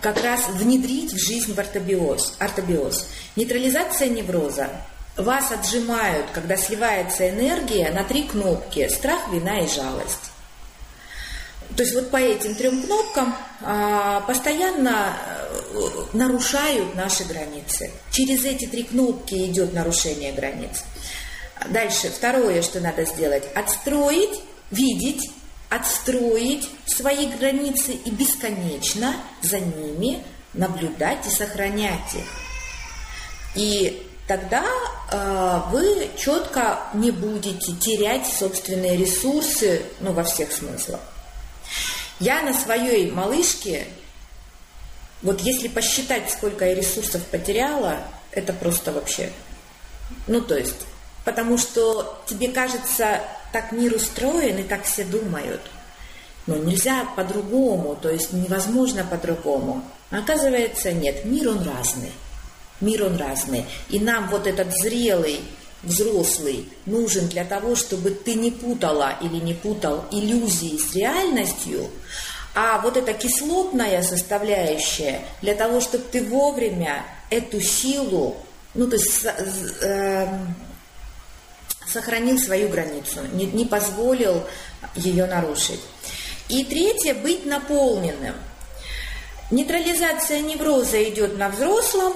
как 0.01 0.23
раз 0.23 0.47
внедрить 0.51 1.13
в 1.13 1.19
жизнь 1.19 1.53
в 1.53 1.59
ортобиоз, 1.59 2.37
ортобиоз? 2.39 3.09
Нейтрализация 3.35 4.09
невроза. 4.09 4.69
Вас 5.17 5.51
отжимают, 5.51 6.27
когда 6.33 6.57
сливается 6.57 7.29
энергия, 7.29 7.91
на 7.91 8.05
три 8.05 8.23
кнопки– 8.23 8.89
страх, 8.95 9.19
вина 9.33 9.59
и 9.59 9.69
жалость. 9.69 10.31
То 11.77 11.83
есть 11.83 11.97
вот 11.97 12.11
по 12.13 12.19
этим 12.19 12.55
трем 12.55 12.85
кнопкам 12.85 13.35
а, 13.63 14.21
постоянно 14.21 15.17
э, 15.75 15.81
нарушают 16.13 16.95
наши 16.95 17.25
границы. 17.25 17.91
Через 18.13 18.45
эти 18.45 18.67
три 18.67 18.85
кнопки 18.85 19.35
идет 19.47 19.73
нарушение 19.73 20.33
границ. 20.33 20.85
Дальше, 21.69 22.09
второе, 22.09 22.63
что 22.63 22.81
надо 22.81 23.05
сделать, 23.05 23.45
отстроить, 23.55 24.41
видеть, 24.71 25.31
отстроить 25.69 26.69
свои 26.87 27.27
границы 27.27 27.93
и 27.93 28.11
бесконечно 28.11 29.15
за 29.43 29.61
ними 29.61 30.25
наблюдать 30.55 31.27
и 31.27 31.31
сохранять 31.31 32.15
их. 32.15 32.27
И 33.55 34.07
тогда 34.27 34.65
э, 35.11 35.61
вы 35.71 36.11
четко 36.19 36.81
не 36.95 37.11
будете 37.11 37.73
терять 37.75 38.27
собственные 38.27 38.97
ресурсы, 38.97 39.83
ну, 40.01 40.13
во 40.13 40.25
всех 40.25 40.53
смыслах. 40.53 41.01
Я 42.19 42.43
на 42.43 42.53
своей 42.53 43.11
малышке, 43.11 43.87
вот 45.23 45.41
если 45.41 45.69
посчитать, 45.69 46.31
сколько 46.31 46.65
я 46.65 46.75
ресурсов 46.75 47.25
потеряла, 47.27 47.99
это 48.33 48.53
просто 48.53 48.93
вообще, 48.93 49.31
ну, 50.27 50.41
то 50.41 50.57
есть 50.57 50.87
Потому 51.25 51.59
что 51.59 52.23
тебе 52.27 52.49
кажется, 52.49 53.21
так 53.53 53.73
мир 53.73 53.95
устроен 53.95 54.59
и 54.59 54.63
так 54.63 54.85
все 54.85 55.05
думают. 55.05 55.61
Но 56.47 56.57
нельзя 56.57 57.07
по-другому, 57.17 57.97
то 58.01 58.11
есть 58.11 58.33
невозможно 58.33 59.05
по-другому. 59.05 59.83
Оказывается, 60.11 60.93
нет, 60.93 61.25
мир 61.25 61.51
он 61.51 61.63
разный. 61.63 62.13
Мир 62.81 63.05
он 63.05 63.17
разный. 63.17 63.67
И 63.91 64.01
нам 64.01 64.29
вот 64.31 64.47
этот 64.47 64.73
зрелый, 64.73 65.41
взрослый 65.83 66.69
нужен 66.87 67.29
для 67.29 67.45
того, 67.45 67.77
чтобы 67.77 68.11
ты 68.11 68.35
не 68.35 68.51
путала 68.51 69.15
или 69.21 69.37
не 69.37 69.55
путал 69.55 70.05
иллюзии 70.11 70.79
с 70.79 70.95
реальностью, 70.95 71.91
а 72.55 72.81
вот 72.81 72.97
эта 72.97 73.13
кислотная 73.13 74.03
составляющая 74.03 75.21
для 75.41 75.55
того, 75.55 75.81
чтобы 75.81 76.05
ты 76.11 76.25
вовремя 76.25 77.05
эту 77.31 77.61
силу, 77.61 78.37
ну 78.75 78.89
то 78.89 78.97
есть 78.97 79.25
э, 79.25 80.27
сохранил 81.91 82.39
свою 82.39 82.69
границу, 82.69 83.21
не, 83.33 83.47
не 83.47 83.65
позволил 83.65 84.45
ее 84.95 85.27
нарушить. 85.27 85.81
И 86.49 86.65
третье, 86.65 87.15
быть 87.15 87.47
наполненным. 87.47 88.35
Нейтрализация 89.51 90.41
невроза 90.41 91.03
идет 91.03 91.37
на 91.39 91.49
взрослом, 91.49 92.15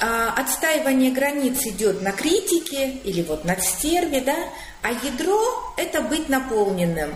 а 0.00 0.32
отстаивание 0.36 1.10
границ 1.10 1.66
идет 1.66 2.02
на 2.02 2.12
критике 2.12 2.90
или 3.04 3.22
вот 3.22 3.44
на 3.44 3.60
стерве, 3.60 4.20
да, 4.20 4.36
а 4.82 4.92
ядро– 4.92 5.74
это 5.76 6.02
быть 6.02 6.28
наполненным. 6.28 7.14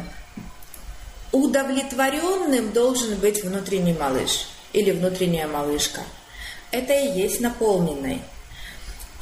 Удовлетворенным 1.30 2.72
должен 2.72 3.16
быть 3.16 3.42
внутренний 3.44 3.94
малыш 3.94 4.48
или 4.72 4.90
внутренняя 4.90 5.46
малышка. 5.46 6.00
Это 6.72 6.92
и 6.92 7.20
есть 7.20 7.40
наполненный. 7.40 8.20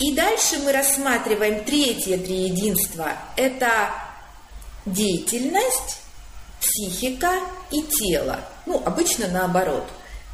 И 0.01 0.15
дальше 0.15 0.59
мы 0.65 0.73
рассматриваем 0.73 1.63
третье 1.63 2.17
триединство. 2.17 3.13
Это 3.37 3.91
деятельность, 4.87 6.01
психика 6.59 7.35
и 7.71 7.83
тело. 7.83 8.41
Ну, 8.65 8.83
обычно 8.85 9.29
наоборот. 9.29 9.85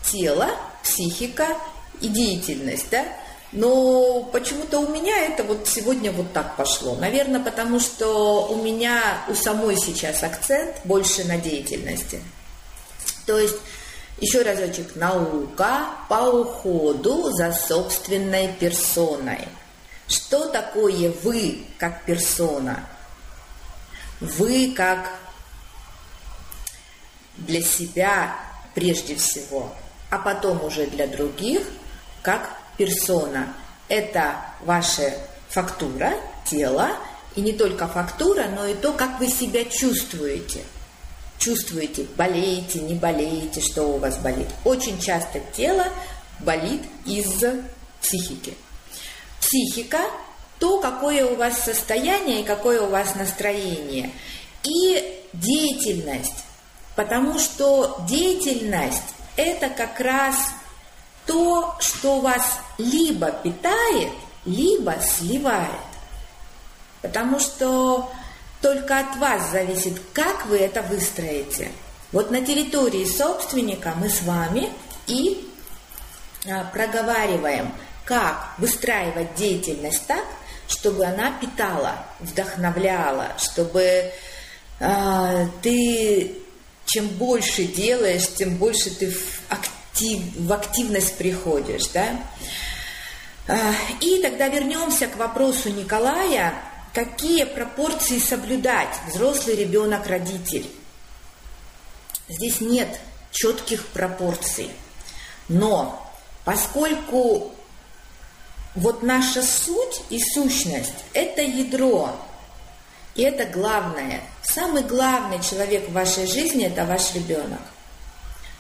Тело, 0.05 0.49
психика 0.85 1.49
и 2.01 2.07
деятельность, 2.07 2.91
да? 2.91 3.05
Но 3.51 4.23
почему-то 4.33 4.79
у 4.79 4.89
меня 4.89 5.27
это 5.27 5.43
вот 5.43 5.67
сегодня 5.67 6.13
вот 6.13 6.33
так 6.33 6.57
пошло. 6.57 6.95
Наверное, 6.95 7.41
потому 7.41 7.81
что 7.81 8.47
у 8.47 8.63
меня 8.63 9.25
у 9.29 9.35
самой 9.35 9.77
сейчас 9.77 10.23
акцент 10.23 10.77
больше 10.85 11.25
на 11.25 11.39
деятельности. 11.39 12.23
То 13.25 13.37
есть 13.37 13.57
еще 14.21 14.43
разочек. 14.43 14.97
Наука 14.97 15.89
по 16.09 16.31
уходу 16.31 17.33
за 17.33 17.53
собственной 17.53 18.49
персоной. 18.49 19.49
Что 20.09 20.47
такое 20.47 21.11
вы 21.23 21.67
как 21.79 22.05
персона? 22.05 22.87
Вы 24.21 24.73
как 24.75 25.11
для 27.37 27.61
себя 27.61 28.37
прежде 28.75 29.17
всего, 29.17 29.73
а 30.11 30.19
потом 30.19 30.65
уже 30.65 30.87
для 30.87 31.07
других 31.07 31.63
как 32.23 32.51
персона. 32.77 33.53
Это 33.89 34.37
ваша 34.63 35.13
фактура, 35.49 36.15
тело, 36.45 36.91
и 37.35 37.41
не 37.41 37.53
только 37.53 37.87
фактура, 37.87 38.47
но 38.55 38.67
и 38.67 38.75
то, 38.75 38.93
как 38.93 39.21
вы 39.21 39.29
себя 39.29 39.65
чувствуете– 39.65 40.65
чувствуете, 41.39 42.07
болеете, 42.17 42.81
не 42.81 42.95
болеете, 42.95 43.61
что 43.61 43.85
у 43.85 43.99
вас 43.99 44.19
болит. 44.19 44.49
Очень 44.65 44.99
часто 45.01 45.41
тело 45.55 45.87
болит 46.41 46.83
из 47.05 47.45
психики. 48.01 48.55
Психика, 49.47 50.01
то, 50.59 50.81
какое 50.81 51.27
у 51.27 51.37
вас 51.37 51.65
состояние 51.65 52.41
и 52.41 52.45
какое 52.45 52.81
у 52.83 52.89
вас 52.89 53.15
настроение. 53.15 54.11
И 54.65 55.23
деятельность, 55.33 56.45
потому 56.97 57.39
что 57.39 57.99
деятельность– 58.09 59.15
это 59.37 59.69
как 59.69 60.01
раз 60.01 60.35
то, 61.27 61.77
что 61.81 62.21
вас 62.21 62.59
либо 62.79 63.31
питает, 63.31 64.11
либо 64.45 64.97
сливает. 65.01 65.71
Потому 67.03 67.39
что 67.39 68.11
только 68.61 68.99
от 68.99 69.17
вас 69.17 69.51
зависит, 69.51 70.01
как 70.13 70.47
вы 70.47 70.59
это 70.59 70.83
выстроите. 70.83 71.71
Вот 72.13 72.31
на 72.31 72.41
территории 72.41 73.05
собственника 73.05 73.93
мы 73.97 74.09
с 74.09 74.23
вами 74.23 74.73
и 75.07 75.49
а, 76.49 76.65
проговариваем, 76.73 77.73
как 78.07 78.55
выстраивать 78.57 79.35
деятельность 79.35 80.07
так, 80.07 80.25
чтобы 80.69 81.05
она 81.05 81.33
питала, 81.33 82.07
вдохновляла, 82.21 83.33
чтобы 83.39 84.13
э, 84.81 85.47
ты 85.61 86.37
чем 86.87 87.09
больше 87.09 87.65
делаешь, 87.65 88.29
тем 88.37 88.57
больше 88.57 88.91
ты 88.91 89.11
в, 89.11 89.41
актив, 89.49 90.23
в 90.39 90.53
активность 90.53 91.19
приходишь, 91.19 91.89
да. 91.89 92.21
Э, 93.49 93.73
и 94.01 94.23
тогда 94.23 94.49
вернемся 94.49 95.09
к 95.09 95.17
вопросу 95.17 95.69
Николая, 95.69 96.55
какие 96.95 97.45
пропорции 97.45 98.21
соблюдать 98.21 98.95
взрослый 99.09 99.57
ребенок, 99.57 100.07
родитель. 100.07 100.71
Здесь 102.29 102.61
нет 102.61 103.01
четких 103.33 103.87
пропорций, 103.89 104.71
но 105.49 106.09
поскольку 106.45 107.53
вот 108.77 109.03
наша 109.03 109.43
суть 109.43 110.03
и 110.11 110.21
сущность– 110.21 110.93
это 111.15 111.41
ядро. 111.41 112.15
И 113.15 113.23
это 113.23 113.47
главное. 113.47 114.21
Самый 114.43 114.83
главный 114.83 115.43
человек 115.43 115.89
в 115.89 115.93
вашей 115.93 116.27
жизни– 116.27 116.67
это 116.67 116.85
ваш 116.85 117.15
ребенок. 117.15 117.61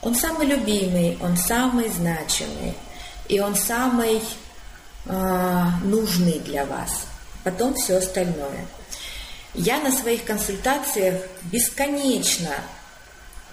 Он 0.00 0.14
самый 0.14 0.46
любимый, 0.46 1.18
он 1.22 1.36
самый 1.36 1.90
значимый, 1.90 2.74
и 3.28 3.40
он 3.40 3.54
самый 3.54 4.22
э, 5.04 5.64
нужный 5.84 6.38
для 6.38 6.64
вас. 6.64 7.06
Потом 7.44 7.74
все 7.74 7.98
остальное. 7.98 8.66
Я 9.52 9.80
на 9.80 9.92
своих 9.92 10.24
консультациях 10.24 11.20
бесконечно 11.44 12.54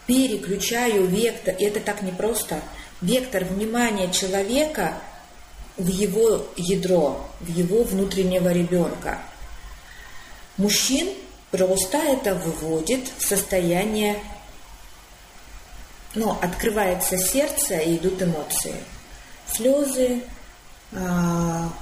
переключаю 0.08 1.08
вектор, 1.08 1.56
и 1.56 1.66
это 1.66 1.82
так 1.82 2.02
непросто, 2.02 2.62
вектор 3.02 3.44
внимания 3.44 4.10
человека– 4.14 4.94
в 5.78 5.88
его 5.88 6.48
ядро, 6.56 7.28
в 7.40 7.48
его 7.48 7.84
внутреннего 7.84 8.52
ребенка. 8.52 9.20
Мужчин 10.58 11.10
просто 11.52 11.98
это 11.98 12.36
выводит 12.36 13.10
в 13.18 13.26
состояние, 13.26 14.22
ну, 16.16 16.32
открывается 16.42 17.18
сердце 17.18 17.78
и 17.78 17.98
идут 17.98 18.22
эмоции. 18.22 18.76
Слезы, 19.52 20.22
а, 20.92 21.74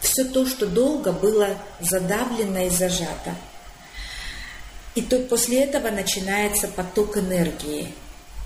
все 0.00 0.24
то, 0.24 0.46
что 0.46 0.66
долго 0.66 1.12
было 1.12 1.58
задавлено 1.80 2.60
и 2.60 2.70
зажато. 2.70 3.34
И 4.94 5.02
то 5.02 5.18
после 5.20 5.64
этого 5.64 5.90
начинается 5.90 6.68
поток 6.68 7.18
энергии. 7.18 7.94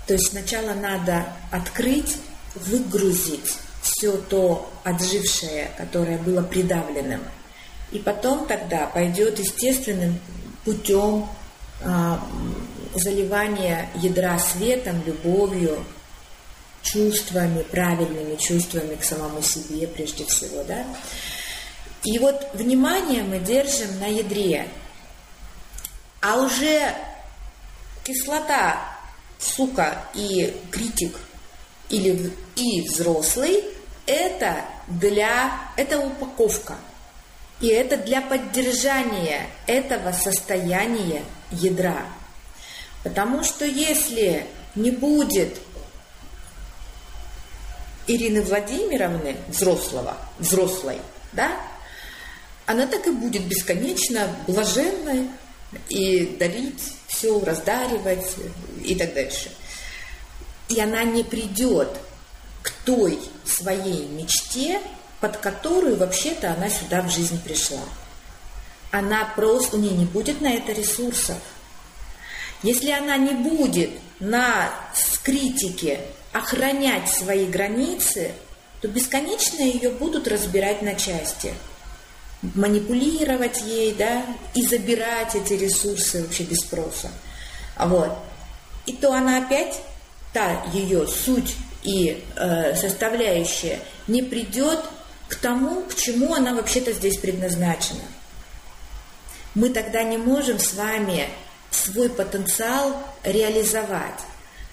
То 0.05 0.13
есть 0.13 0.29
сначала 0.29 0.73
надо 0.73 1.27
открыть, 1.49 2.17
выгрузить 2.55 3.55
все 3.85 4.17
то 4.17 4.67
отжившее, 4.83 5.69
которое 5.77 6.17
было 6.17 6.41
придавленным. 6.41 7.21
И 7.91 7.99
потом 7.99 8.47
тогда 8.47 8.87
пойдет 8.87 9.37
естественным 9.37 10.19
путем 10.63 11.29
а, 11.83 12.19
заливания 12.95 13.91
ядра 13.93 14.39
светом, 14.39 15.03
любовью, 15.05 15.85
чувствами, 16.81 17.61
правильными 17.61 18.35
чувствами 18.37 18.95
к 18.95 19.03
самому 19.03 19.43
себе 19.43 19.87
прежде 19.87 20.25
всего. 20.25 20.63
Да? 20.63 20.83
И 22.03 22.17
вот 22.17 22.47
внимание 22.53 23.21
мы 23.21 23.37
держим 23.37 23.99
на 23.99 24.07
ядре. 24.07 24.67
А 26.21 26.41
уже 26.41 26.91
кислота, 28.03 28.97
сука 29.37 30.05
и 30.15 30.59
критик 30.71 31.19
или 31.89 32.33
и 32.55 32.81
взрослый 32.81 33.74
это 34.05 34.65
для, 34.87 35.51
это 35.77 35.99
упаковка. 35.99 36.75
И 37.61 37.67
это 37.67 37.97
для 37.97 38.21
поддержания 38.21 39.47
этого 39.65 40.11
состояния 40.11 41.23
ядра. 41.51 42.05
Потому 43.03 43.43
что 43.43 43.65
если 43.65 44.45
не 44.75 44.91
будет 44.91 45.57
Ирины 48.07 48.41
Владимировны, 48.41 49.37
взрослого, 49.47 50.17
взрослой, 50.37 50.99
да, 51.31 51.51
она 52.65 52.87
так 52.87 53.07
и 53.07 53.11
будет 53.11 53.43
бесконечно 53.43 54.27
блаженной 54.47 55.29
и 55.89 56.25
дарить 56.37 56.81
все, 57.07 57.39
раздаривать 57.39 58.25
и 58.83 58.95
так 58.95 59.13
дальше. 59.13 59.51
И 60.67 60.79
она 60.79 61.03
не 61.03 61.23
придет 61.23 61.89
к 62.65 62.71
той 62.83 63.19
своей 63.45 64.07
мечте, 64.07 64.81
под 65.21 65.37
которую 65.37 65.97
вообще-то 65.97 66.51
она 66.51 66.67
сюда 66.67 67.03
в 67.03 67.11
жизнь 67.11 67.39
пришла. 67.43 67.83
Она 68.89 69.23
просто, 69.35 69.77
у 69.77 69.79
нее 69.79 69.91
не 69.91 70.05
будет 70.05 70.41
на 70.41 70.51
это 70.51 70.71
ресурсов. 70.71 71.37
Если 72.63 72.89
она 72.89 73.17
не 73.17 73.33
будет 73.33 73.91
на 74.19 74.71
критике 75.25 75.99
охранять 76.33 77.07
свои 77.11 77.45
границы, 77.45 78.31
то 78.81 78.87
бесконечно 78.87 79.61
ее 79.61 79.91
будут 79.91 80.27
разбирать 80.27 80.81
на 80.81 80.95
части, 80.95 81.53
манипулировать 82.41 83.61
ей, 83.61 83.93
да, 83.93 84.23
и 84.55 84.63
забирать 84.63 85.35
эти 85.35 85.53
ресурсы 85.53 86.23
вообще 86.23 86.43
без 86.43 86.61
спроса. 86.61 87.11
Вот. 87.77 88.11
И 88.87 88.93
то 88.93 89.13
она 89.13 89.37
опять, 89.39 89.81
та 90.33 90.63
ее 90.73 91.07
суть 91.07 91.55
и 91.85 92.23
э, 92.35 92.75
составляющая 92.75 93.79
не 94.07 94.23
придет 94.23 94.79
к 95.27 95.35
тому, 95.35 95.83
к 95.83 95.95
чему 95.95 96.33
она 96.33 96.53
вообще-то 96.53 96.91
здесь 96.91 97.17
предназначена. 97.17 98.03
Мы 99.53 99.69
тогда 99.69 100.03
не 100.03 100.17
можем 100.17 100.59
с 100.59 100.73
вами 100.73 101.29
свой 101.71 102.09
потенциал 102.09 102.97
реализовать. 103.23 104.19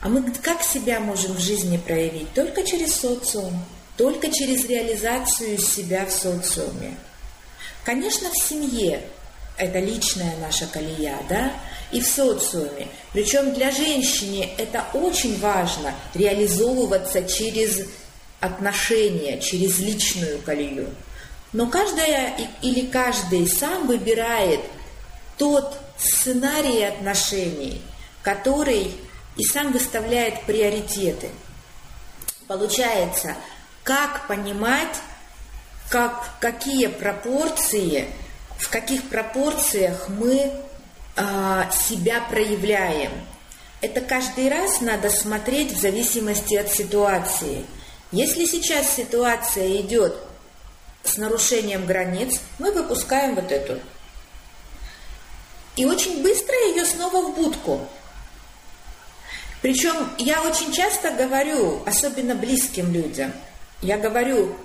А 0.00 0.08
мы 0.08 0.32
как 0.42 0.62
себя 0.62 0.98
можем 0.98 1.34
в 1.34 1.40
жизни 1.40 1.76
проявить? 1.76 2.32
Только 2.34 2.64
через 2.64 2.96
социум, 2.96 3.64
только 3.96 4.32
через 4.32 4.64
реализацию 4.64 5.58
себя 5.58 6.06
в 6.06 6.10
социуме. 6.10 6.96
Конечно, 7.84 8.28
в 8.30 8.42
семье 8.42 9.02
это 9.56 9.78
личная 9.78 10.34
наша 10.40 10.66
колея, 10.66 11.18
да, 11.28 11.52
и 11.92 12.00
в 12.00 12.06
социуме. 12.06 12.88
Причем 13.12 13.52
для 13.54 13.70
женщины 13.70 14.50
это 14.58 14.84
очень 14.94 15.38
важно 15.38 15.94
реализовываться 16.14 17.22
через 17.22 17.86
отношения, 18.40 19.40
через 19.40 19.78
личную 19.78 20.40
колею. 20.40 20.88
Но 21.52 21.66
каждая 21.66 22.34
или 22.62 22.86
каждый 22.86 23.46
сам 23.46 23.86
выбирает 23.86 24.60
тот 25.36 25.78
сценарий 25.98 26.82
отношений, 26.82 27.82
который 28.22 28.92
и 29.36 29.44
сам 29.44 29.72
выставляет 29.72 30.42
приоритеты. 30.42 31.28
Получается, 32.48 33.36
как 33.84 34.26
понимать, 34.26 34.96
как, 35.88 36.30
какие 36.40 36.86
пропорции, 36.86 38.08
в 38.58 38.68
каких 38.70 39.08
пропорциях 39.08 40.08
мы 40.08 40.52
себя 41.16 42.20
проявляем. 42.30 43.12
Это 43.80 44.00
каждый 44.00 44.48
раз 44.48 44.80
надо 44.80 45.10
смотреть 45.10 45.72
в 45.72 45.80
зависимости 45.80 46.54
от 46.54 46.68
ситуации. 46.68 47.66
Если 48.12 48.44
сейчас 48.44 48.94
ситуация 48.94 49.80
идет 49.80 50.14
с 51.02 51.16
нарушением 51.16 51.84
границ, 51.84 52.40
мы 52.58 52.72
выпускаем 52.72 53.34
вот 53.34 53.50
эту. 53.50 53.80
И 55.76 55.84
очень 55.84 56.22
быстро 56.22 56.54
ее 56.68 56.84
снова 56.84 57.26
в 57.26 57.34
будку. 57.34 57.88
Причем 59.62 60.10
я 60.18 60.42
очень 60.42 60.72
часто 60.72 61.12
говорю, 61.12 61.82
особенно 61.86 62.34
близким 62.34 62.92
людям, 62.92 63.32
я 63.80 63.96
говорю, 63.96 64.56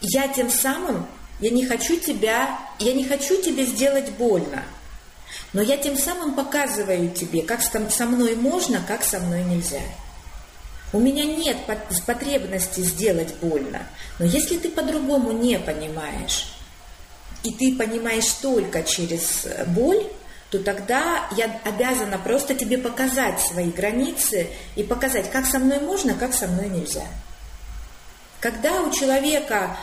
я 0.00 0.28
тем 0.28 0.50
самым, 0.50 1.06
я 1.40 1.50
не 1.50 1.66
хочу 1.66 1.98
тебя, 1.98 2.58
я 2.78 2.92
не 2.92 3.04
хочу 3.04 3.40
тебе 3.42 3.64
сделать 3.64 4.10
больно. 4.10 4.62
Но 5.52 5.62
я 5.62 5.76
тем 5.76 5.96
самым 5.96 6.34
показываю 6.34 7.10
тебе, 7.10 7.42
как 7.42 7.60
со 7.62 8.06
мной 8.06 8.36
можно, 8.36 8.82
как 8.86 9.02
со 9.04 9.20
мной 9.20 9.44
нельзя. 9.44 9.80
у 10.92 11.00
меня 11.00 11.24
нет 11.24 11.56
потребности 12.06 12.80
сделать 12.80 13.34
больно. 13.36 13.86
Но 14.18 14.24
если 14.24 14.56
ты 14.56 14.68
по-другому 14.68 15.32
не 15.32 15.58
понимаешь, 15.58 16.52
и 17.42 17.52
ты 17.52 17.76
понимаешь 17.76 18.28
только 18.40 18.82
через 18.82 19.46
боль, 19.68 20.06
то 20.50 20.58
тогда 20.60 21.28
я 21.36 21.60
обязана 21.64 22.18
просто 22.18 22.54
тебе 22.54 22.78
показать 22.78 23.40
свои 23.40 23.70
границы 23.70 24.48
и 24.76 24.82
показать, 24.82 25.30
как 25.30 25.44
со 25.44 25.58
мной 25.58 25.80
можно, 25.80 26.14
как 26.14 26.32
со 26.32 26.46
мной 26.46 26.68
нельзя. 26.68 27.06
Когда 28.40 28.82
у 28.82 28.92
человека 28.92 29.76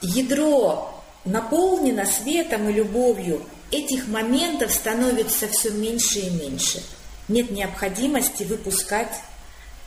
ядро 0.00 1.02
наполнено 1.24 2.06
светом 2.06 2.68
и 2.68 2.72
любовью, 2.72 3.42
этих 3.70 4.08
моментов 4.08 4.72
становится 4.72 5.48
все 5.48 5.70
меньше 5.70 6.20
и 6.20 6.30
меньше. 6.30 6.82
Нет 7.28 7.50
необходимости 7.50 8.44
выпускать 8.44 9.12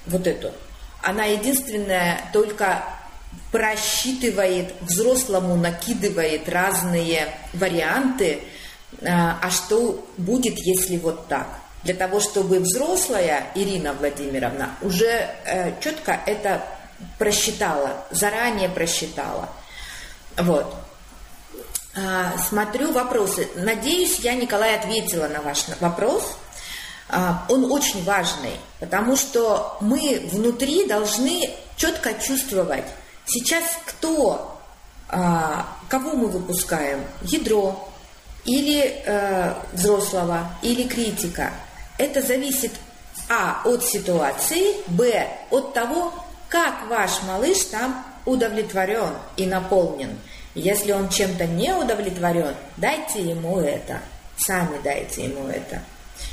вот 0.05 0.27
эту. 0.27 0.51
Она 1.01 1.25
единственная 1.25 2.29
только 2.33 2.83
просчитывает, 3.51 4.73
взрослому 4.81 5.55
накидывает 5.55 6.49
разные 6.49 7.33
варианты, 7.53 8.41
а, 9.01 9.39
а 9.41 9.49
что 9.49 10.05
будет, 10.17 10.57
если 10.59 10.97
вот 10.97 11.27
так. 11.27 11.47
Для 11.83 11.93
того, 11.93 12.19
чтобы 12.19 12.59
взрослая 12.59 13.47
Ирина 13.55 13.93
Владимировна 13.93 14.75
уже 14.81 15.29
э, 15.45 15.79
четко 15.81 16.19
это 16.25 16.61
просчитала, 17.17 18.05
заранее 18.11 18.67
просчитала. 18.67 19.49
Вот. 20.35 20.75
А, 21.99 22.37
смотрю 22.37 22.91
вопросы. 22.91 23.49
Надеюсь, 23.55 24.19
я, 24.19 24.33
Николай, 24.35 24.75
ответила 24.75 25.27
на 25.27 25.41
ваш 25.41 25.65
вопрос. 25.79 26.37
А, 27.09 27.45
он 27.49 27.71
очень 27.71 28.03
важный, 28.03 28.53
потому 28.79 29.15
что 29.15 29.77
мы 29.81 30.29
внутри 30.31 30.87
должны 30.87 31.49
четко 31.75 32.13
чувствовать, 32.13 32.85
сейчас 33.25 33.63
кто, 33.85 34.59
а, 35.09 35.65
кого 35.89 36.13
мы 36.13 36.27
выпускаем, 36.27 37.03
ядро 37.23 37.89
или 38.45 39.03
э, 39.05 39.53
взрослого, 39.73 40.49
или 40.61 40.87
критика. 40.87 41.51
Это 41.97 42.21
зависит, 42.21 42.71
а, 43.27 43.61
от 43.65 43.83
ситуации, 43.83 44.75
б, 44.87 45.27
от 45.51 45.73
того, 45.73 46.13
как 46.47 46.87
ваш 46.87 47.21
малыш 47.23 47.65
там 47.65 48.05
удовлетворен 48.25 49.13
и 49.35 49.45
наполнен. 49.45 50.17
Если 50.55 50.91
он 50.91 51.09
чем-то 51.09 51.45
не 51.45 51.73
удовлетворен, 51.73 52.55
дайте 52.77 53.21
ему 53.21 53.59
это. 53.59 53.99
Сами 54.37 54.79
дайте 54.83 55.25
ему 55.25 55.47
это. 55.47 55.81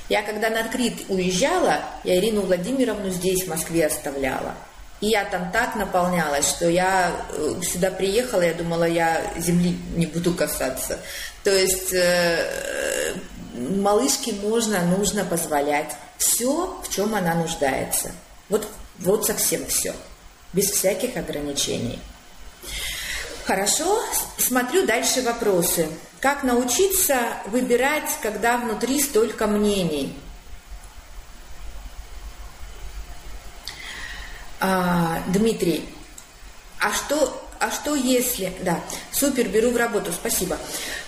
Я 0.09 0.23
когда 0.23 0.51
на 0.51 0.65
Крит 0.65 1.05
уезжала, 1.09 1.81
я 2.05 2.17
Ирину 2.17 2.43
Владимировну 2.43 3.11
здесь, 3.11 3.45
в 3.45 3.49
Москве, 3.49 3.87
оставляла. 3.87 4.55
И 5.01 5.09
я 5.09 5.25
там 5.25 5.53
так 5.53 5.77
наполнялась, 5.77 6.49
что 6.49 6.69
я 6.69 7.27
э, 7.29 7.61
сюда 7.63 7.91
приехала, 7.91 8.41
я 8.41 8.55
думала, 8.55 8.85
я 8.85 9.21
земли 9.37 9.77
не 9.95 10.07
буду 10.07 10.33
касаться. 10.33 10.99
То 11.45 11.51
есть 11.51 11.93
э, 11.93 13.15
малышке 13.55 14.33
можно, 14.33 14.83
нужно 14.83 15.25
позволять 15.25 15.93
все, 16.17 16.81
в 16.83 16.89
чем 16.89 17.15
она 17.15 17.35
нуждается. 17.35 18.13
Вот, 18.49 18.67
вот 18.99 19.27
совсем 19.27 19.67
все, 19.67 19.93
без 20.53 20.71
всяких 20.71 21.17
ограничений. 21.17 21.99
Хорошо, 23.47 24.03
смотрю 24.39 24.87
дальше 24.87 25.23
вопросы. 25.23 25.89
Как 26.21 26.43
научиться 26.43 27.35
выбирать, 27.47 28.11
когда 28.21 28.57
внутри 28.57 29.01
столько 29.01 29.47
мнений? 29.47 30.19
А, 34.59 35.23
Дмитрий, 35.29 35.89
а 36.81 36.93
что, 36.93 37.41
а 37.61 37.71
что 37.71 37.95
если... 37.95 38.53
Да, 38.63 38.81
супер, 39.13 39.49
беру 39.49 39.71
в 39.71 39.77
работу, 39.77 40.11
спасибо. 40.11 40.59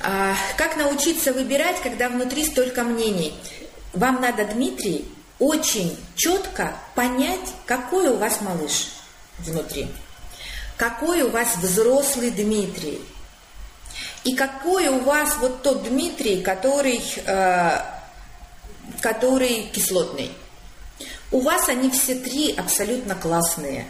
А, 0.01 0.37
как 0.57 0.77
научиться 0.77 1.33
выбирать, 1.33 1.83
когда 1.83 2.09
внутри 2.09 2.46
столько 2.46 2.85
мнений? 2.85 3.35
Вам 3.94 4.20
надо, 4.20 4.44
Дмитрий, 4.44 5.12
очень 5.40 5.98
четко 6.14 6.77
понять, 6.94 7.53
какой 7.66 8.11
у 8.11 8.16
вас 8.16 8.40
малыш 8.42 8.90
внутри 9.40 9.88
какой 10.79 11.23
у 11.23 11.31
вас 11.31 11.57
взрослый 11.57 12.31
Дмитрий. 12.31 13.01
И 14.25 14.35
какой 14.35 14.88
у 14.88 15.01
вас 15.01 15.37
вот 15.41 15.62
тот 15.62 15.83
Дмитрий, 15.83 16.41
который, 16.41 17.03
э, 17.27 17.81
который 19.01 19.64
кислотный. 19.73 20.31
У 21.31 21.41
вас 21.41 21.69
они 21.69 21.91
все 21.91 22.14
три 22.14 22.55
абсолютно 22.55 23.14
классные, 23.14 23.87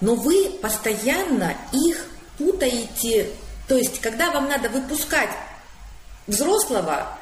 но 0.00 0.14
вы 0.14 0.50
постоянно 0.62 1.54
их 1.72 2.06
путаете. 2.38 3.30
То 3.66 3.76
есть, 3.76 4.00
когда 4.00 4.30
вам 4.30 4.48
надо 4.48 4.68
выпускать 4.68 5.30
взрослого, 6.26 7.18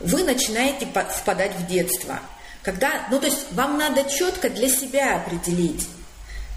вы 0.00 0.24
начинаете 0.24 0.86
впадать 0.86 1.54
в 1.56 1.66
детство. 1.66 2.18
Когда, 2.62 3.06
ну 3.10 3.20
то 3.20 3.26
есть 3.26 3.52
вам 3.52 3.76
надо 3.76 4.08
четко 4.08 4.48
для 4.48 4.68
себя 4.68 5.16
определить, 5.16 5.86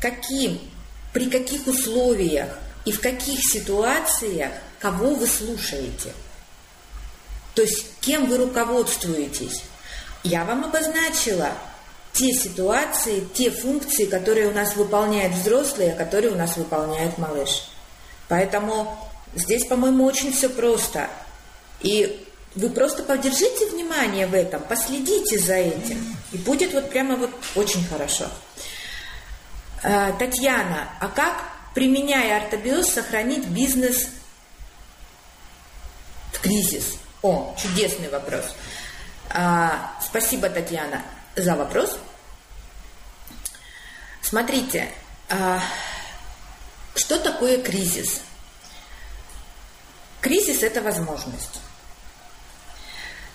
каким 0.02 0.60
при 1.17 1.32
каких 1.32 1.65
условиях 1.65 2.47
и 2.86 2.91
в 2.91 3.01
каких 3.01 3.39
ситуациях 3.41 4.51
кого 4.77 5.15
вы 5.15 5.25
слушаете. 5.25 6.13
То 7.56 7.63
есть 7.63 7.88
кем 8.01 8.27
вы 8.27 8.38
руководствуетесь. 8.38 9.63
Я 10.23 10.45
вам 10.45 10.65
обозначила 10.65 11.53
те 12.13 12.32
ситуации, 12.34 13.27
те 13.34 13.49
функции, 13.49 14.06
которые 14.06 14.47
у 14.49 14.53
нас 14.53 14.75
выполняет 14.75 15.34
взрослый, 15.34 15.91
а 15.91 15.95
которые 15.95 16.34
у 16.34 16.38
нас 16.38 16.56
выполняет 16.56 17.17
малыш. 17.17 17.67
Поэтому 18.27 18.95
здесь, 19.34 19.65
по-моему, 19.65 20.06
очень 20.06 20.32
все 20.32 20.49
просто. 20.49 21.10
И 21.82 22.27
вы 22.53 22.69
просто 22.69 23.01
подержите 23.01 23.65
внимание 23.71 24.27
в 24.27 24.36
этом, 24.36 24.62
последите 24.62 25.39
за 25.39 25.56
этим, 25.56 26.15
и 26.32 26.38
будет 26.38 26.73
вот 26.73 26.91
прямо 26.91 27.15
вот 27.15 27.32
очень 27.56 27.84
хорошо. 27.88 28.27
Э, 29.84 30.13
Татьяна, 30.18 30.90
а 31.00 31.08
как, 31.08 31.44
применяя 31.74 32.44
ортобиоз, 32.44 32.90
сохранить 32.90 33.46
бизнес 33.48 34.10
в 36.34 36.40
кризис? 36.42 36.96
О, 37.22 37.56
чудесный 37.62 38.10
вопрос. 38.10 38.56
А, 39.30 39.96
спасибо, 40.02 40.50
Татьяна, 40.50 41.04
за 41.36 41.56
вопрос. 41.56 42.00
Смотрите, 44.22 44.92
а, 45.30 45.62
что 46.96 47.20
такое 47.20 47.62
кризис? 47.62 48.22
Кризис– 50.22 50.62
это 50.63 50.82
возможность. 50.82 51.62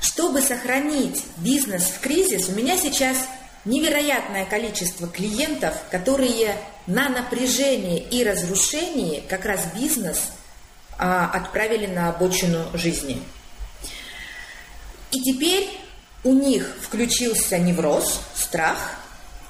Чтобы 0.01 0.43
сохранить 0.43 1.25
бизнес 1.37 1.85
в 1.85 2.01
кризис, 2.01 2.49
у 2.49 2.53
меня 2.53 2.77
сейчас 2.77 3.19
невероятное 3.65 4.45
количество 4.45 5.09
клиентов, 5.09 5.75
которые 5.91 6.57
на 6.87 7.09
напряжение 7.09 7.99
и 8.01 8.25
разрушение 8.25 9.23
как 9.29 9.45
раз 9.45 9.61
бизнес 9.75 10.31
а, 10.99 11.31
отправили 11.33 11.87
на 11.87 12.09
обочину 12.09 12.67
жизни. 12.75 13.23
И 15.11 15.21
теперь 15.21 15.69
у 16.25 16.33
них 16.33 16.77
включился 16.81 17.59
невроз, 17.59 18.21
страх. 18.35 18.97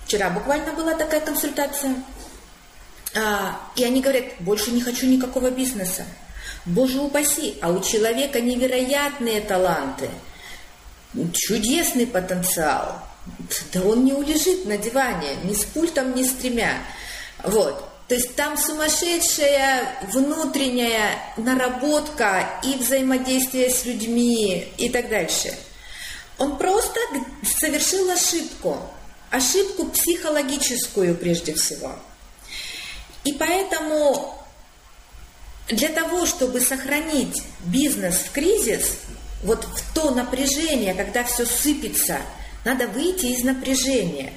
Вчера 0.04 0.30
буквально 0.30 0.72
была 0.72 0.94
такая 0.94 1.20
консультация. 1.20 1.94
А, 3.14 3.60
и 3.76 3.84
они 3.84 4.00
говорят, 4.00 4.24
больше 4.40 4.70
не 4.70 4.80
хочу 4.80 5.06
никакого 5.06 5.50
бизнеса. 5.50 6.04
Боже 6.64 7.00
упаси, 7.00 7.58
а 7.60 7.70
у 7.70 7.80
человека 7.82 8.40
невероятные 8.40 9.40
таланты, 9.40 10.08
чудесный 11.32 12.06
потенциал, 12.06 13.02
да 13.72 13.82
он 13.82 14.04
не 14.04 14.12
улежит 14.12 14.64
на 14.66 14.76
диване, 14.76 15.36
ни 15.44 15.54
с 15.54 15.64
пультом, 15.64 16.14
ни 16.14 16.24
с 16.24 16.32
тремя. 16.32 16.78
Вот. 17.44 17.88
То 18.08 18.16
есть 18.16 18.34
там 18.34 18.56
сумасшедшая 18.58 20.06
внутренняя 20.12 21.18
наработка 21.36 22.60
и 22.62 22.74
взаимодействие 22.76 23.70
с 23.70 23.84
людьми 23.84 24.72
и 24.76 24.90
так 24.90 25.08
дальше. 25.08 25.56
Он 26.38 26.58
просто 26.58 26.98
совершил 27.58 28.10
ошибку. 28.10 28.78
Ошибку 29.30 29.86
психологическую 29.86 31.14
прежде 31.14 31.54
всего. 31.54 31.94
И 33.24 33.32
поэтому 33.32 34.38
для 35.68 35.88
того, 35.88 36.26
чтобы 36.26 36.60
сохранить 36.60 37.42
бизнес 37.60 38.16
в 38.16 38.32
кризис, 38.32 38.98
вот 39.42 39.64
в 39.64 39.94
то 39.94 40.10
напряжение, 40.10 40.92
когда 40.92 41.24
все 41.24 41.46
сыпется– 41.46 42.18
надо 42.64 42.88
выйти 42.88 43.26
из 43.26 43.44
напряжения. 43.44 44.32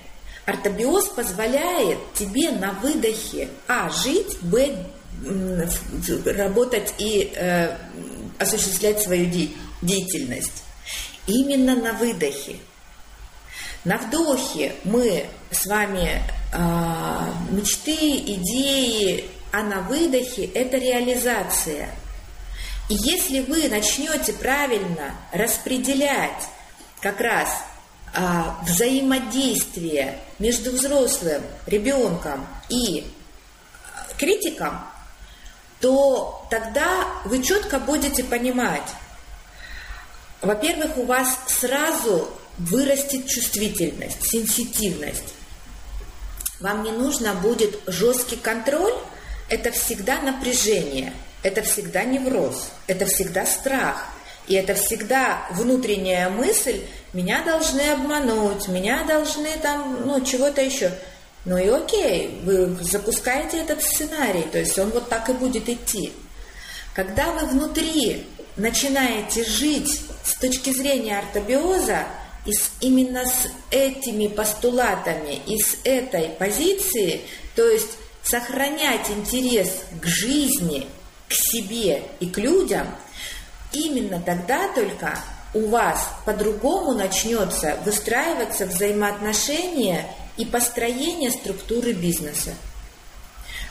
Ортобиоз 0.45 1.09
позволяет 1.09 1.97
тебе 2.13 2.51
на 2.51 2.71
выдохе 2.73 3.49
А. 3.67 3.89
Жить, 3.89 4.37
Б. 4.41 4.85
Работать 6.25 6.93
и 6.97 7.31
э, 7.35 7.75
осуществлять 8.37 9.01
свою 9.01 9.25
де- 9.27 9.49
деятельность. 9.81 10.63
Именно 11.25 11.75
на 11.75 11.93
выдохе. 11.93 12.57
На 13.85 13.97
вдохе 13.97 14.73
мы 14.83 15.25
с 15.51 15.65
вами 15.65 16.21
э, 16.53 16.59
мечты, 17.51 18.17
идеи, 18.17 19.25
а 19.51 19.63
на 19.63 19.81
выдохе 19.81 20.45
это 20.45 20.77
реализация. 20.77 21.89
И 22.89 22.93
если 22.95 23.39
вы 23.39 23.67
начнете 23.69 24.33
правильно 24.33 25.15
распределять 25.31 26.43
как 26.99 27.19
раз 27.19 27.49
а, 28.15 28.63
взаимодействие 28.65 30.19
между 30.39 30.71
взрослым, 30.71 31.41
ребенком 31.65 32.47
и 32.69 33.05
критиком, 34.17 34.79
то 35.81 36.47
тогда 36.49 37.05
вы 37.25 37.43
четко 37.43 37.77
будете 37.77 38.23
понимать, 38.23 38.89
во-первых, 40.41 40.97
у 40.97 41.03
вас 41.03 41.37
сразу 41.47 42.29
вырастет 42.57 43.27
чувствительность, 43.27 44.29
сенситивность. 44.29 45.33
Вам 46.61 46.83
не 46.83 46.91
нужно 46.91 47.33
будет 47.33 47.77
жесткий 47.85 48.37
контроль, 48.37 48.93
это 49.49 49.71
всегда 49.71 50.21
напряжение, 50.21 51.13
это 51.43 51.61
всегда 51.63 52.05
невроз, 52.05 52.69
это 52.87 53.05
всегда 53.07 53.45
страх, 53.45 54.07
и 54.47 54.55
это 54.55 54.75
всегда 54.75 55.47
внутренняя 55.51 56.29
мысль, 56.29 56.81
меня 57.13 57.43
должны 57.43 57.81
обмануть, 57.81 58.67
меня 58.67 59.03
должны 59.03 59.49
там, 59.61 60.05
ну, 60.05 60.23
чего-то 60.23 60.61
еще. 60.61 60.91
Ну 61.45 61.57
и 61.57 61.67
окей, 61.67 62.41
вы 62.43 62.75
запускаете 62.81 63.59
этот 63.59 63.83
сценарий, 63.83 64.43
то 64.51 64.57
есть 64.57 64.77
он 64.79 64.89
вот 64.89 65.09
так 65.09 65.29
и 65.29 65.33
будет 65.33 65.69
идти. 65.69 66.11
Когда 66.93 67.31
вы 67.31 67.47
внутри 67.47 68.25
начинаете 68.57 69.43
жить 69.43 70.01
с 70.23 70.33
точки 70.35 70.71
зрения 70.71 71.19
ортобиоза, 71.19 72.05
и 72.45 72.53
с, 72.53 72.71
именно 72.79 73.25
с 73.25 73.47
этими 73.71 74.27
постулатами 74.27 75.41
и 75.47 75.59
с 75.59 75.77
этой 75.83 76.29
позиции, 76.29 77.21
то 77.55 77.67
есть 77.67 77.97
сохранять 78.23 79.09
интерес 79.09 79.69
к 79.99 80.05
жизни, 80.05 80.85
к 81.27 81.33
себе 81.33 82.03
и 82.19 82.27
к 82.27 82.37
людям, 82.37 82.87
именно 83.75 84.21
тогда 84.21 84.67
только 84.73 85.17
у 85.53 85.67
вас 85.67 86.09
по-другому 86.25 86.93
начнется 86.93 87.77
выстраиваться 87.85 88.65
взаимоотношения 88.65 90.05
и 90.37 90.45
построение 90.45 91.31
структуры 91.31 91.93
бизнеса. 91.93 92.53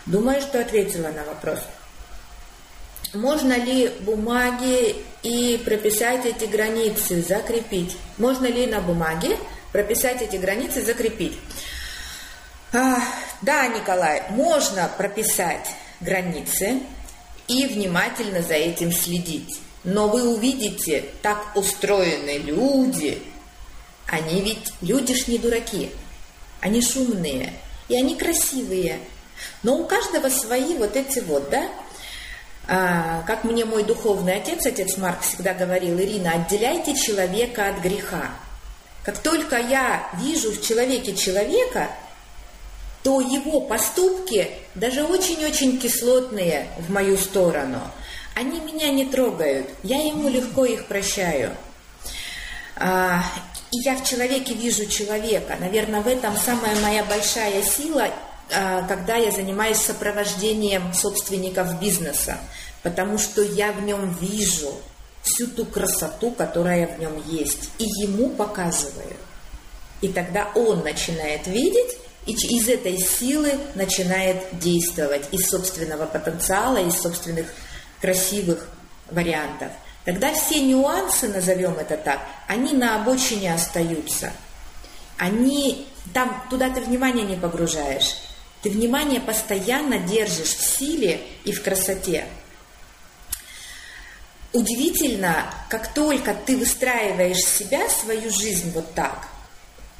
Думаю, 0.07 0.41
что 0.41 0.61
ответила 0.61 1.09
на 1.09 1.25
вопрос. 1.25 1.61
Можно 3.13 3.55
ли 3.55 3.89
бумаги 4.01 4.97
и 5.23 5.63
прописать 5.65 6.27
эти 6.27 6.47
границы, 6.47 7.23
закрепить? 7.23 7.97
Можно 8.19 8.47
ли 8.47 8.67
на 8.67 8.81
бумаге 8.81 9.39
прописать 9.73 10.21
эти 10.21 10.37
границы, 10.37 10.83
закрепить? 10.83 11.39
А, 12.73 12.99
да, 13.41 13.69
Николай, 13.69 14.25
можно 14.31 14.91
прописать 14.99 15.69
границы 16.01 16.81
и 17.47 17.67
внимательно 17.67 18.43
за 18.43 18.55
этим 18.55 18.91
следить. 18.91 19.61
Но 19.85 20.09
вы 20.09 20.35
увидите, 20.35 21.05
так 21.23 21.55
устроены 21.55 22.39
люди. 22.39 23.23
Они 24.07 24.41
ведь, 24.41 24.73
люди 24.81 25.15
ж 25.15 25.29
не 25.29 25.39
дураки. 25.39 25.91
Они 26.61 26.81
шумные, 26.81 27.53
и 27.89 27.97
они 27.97 28.17
красивые. 28.17 29.01
Но 29.63 29.77
у 29.77 29.87
каждого 29.87 30.31
свои 30.31 30.77
вот 30.77 30.97
эти 30.97 31.21
вот, 31.21 31.51
да, 31.51 31.69
а, 32.67 33.23
как 33.27 33.45
мне 33.45 33.67
мой 33.67 33.83
духовный 33.83 34.37
отец, 34.37 34.65
отец 34.65 34.97
Марк, 34.97 35.21
всегда 35.21 35.53
говорил, 35.53 36.01
Ирина, 36.01 36.33
отделяйте 36.33 36.95
человека 36.95 37.69
от 37.69 37.81
греха. 37.81 38.31
Как 39.03 39.19
только 39.19 39.57
я 39.59 40.09
вижу 40.15 40.51
в 40.51 40.63
человеке 40.63 41.15
человека, 41.15 41.91
то 43.03 43.21
его 43.21 43.61
поступки, 43.61 44.51
даже 44.75 45.05
очень-очень 45.05 45.79
кислотные 45.79 46.69
в 46.79 46.91
мою 46.91 47.19
сторону, 47.19 47.81
они 48.35 48.61
меня 48.61 48.91
не 48.91 49.07
трогают, 49.07 49.69
я 49.83 50.03
ему 50.03 50.29
легко 50.29 50.65
их 50.65 50.87
прощаю. 50.87 51.57
А, 52.77 53.23
и 53.71 53.79
я 53.85 53.97
в 53.97 54.05
человеке 54.05 54.55
вижу 54.55 54.87
человека. 54.87 55.57
Наверное, 55.61 56.01
в 56.01 56.09
этом 56.09 56.37
самая 56.37 56.75
моя 56.81 57.05
большая 57.05 57.63
сила 57.63 58.11
а, 58.53 58.83
когда 58.83 59.17
я 59.17 59.31
занимаюсь 59.31 59.79
сопровождением 59.79 60.93
собственников 60.93 61.81
бизнеса, 61.81 62.39
потому 62.83 63.19
что 63.19 63.43
я 63.43 63.73
в 63.73 63.83
нем 63.83 64.15
вижу 64.21 64.75
всю 65.23 65.47
ту 65.47 65.65
красоту, 65.65 66.31
которая 66.31 66.87
в 66.87 67.01
нем 67.01 67.23
есть, 67.27 67.71
и 67.79 67.85
ему 67.85 68.29
показываю. 68.31 69.17
И 70.03 70.09
тогда 70.09 70.51
он 70.55 70.81
начинает 70.81 71.47
видеть, 71.47 71.97
и 72.27 72.33
из 72.33 72.69
этой 72.69 72.99
силы 72.99 73.55
начинает 73.75 74.59
действовать, 74.59 75.25
из 75.33 75.49
собственного 75.49 76.05
потенциала, 76.07 76.77
из 76.77 77.01
собственных 77.01 77.47
красивых 78.05 78.69
вариантов. 79.11 79.73
Тогда 80.05 80.35
все 80.35 80.61
нюансы, 80.61 81.27
назовем 81.29 81.79
это 81.79 81.97
так, 81.97 82.21
они 82.47 82.75
на 82.75 82.97
обочине 83.01 83.55
остаются. 83.55 84.31
Они 85.17 85.89
там 86.13 86.45
туда 86.51 86.69
ты 86.69 86.83
внимание 86.83 87.25
не 87.25 87.37
погружаешь. 87.37 88.17
Ты 88.61 88.69
внимание 88.69 89.23
постоянно 89.23 89.99
держишь 90.01 90.55
в 90.55 90.63
силе 90.63 91.23
и 91.45 91.53
в 91.53 91.63
красоте. 91.63 92.27
Удивительно, 94.53 95.47
как 95.71 95.95
только 95.95 96.35
ты 96.35 96.59
выстраиваешь 96.59 97.43
себя, 97.43 97.89
свою 97.89 98.31
жизнь 98.31 98.71
вот 98.73 98.93
так, 98.93 99.29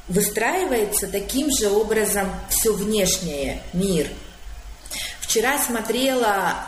выстраивается 0.07 1.07
таким 1.07 1.49
же 1.51 1.71
образом 1.71 2.29
все 2.49 2.71
внешнее, 2.71 3.63
мир. 3.73 4.07
Вчера 5.21 5.57
смотрела 5.57 6.67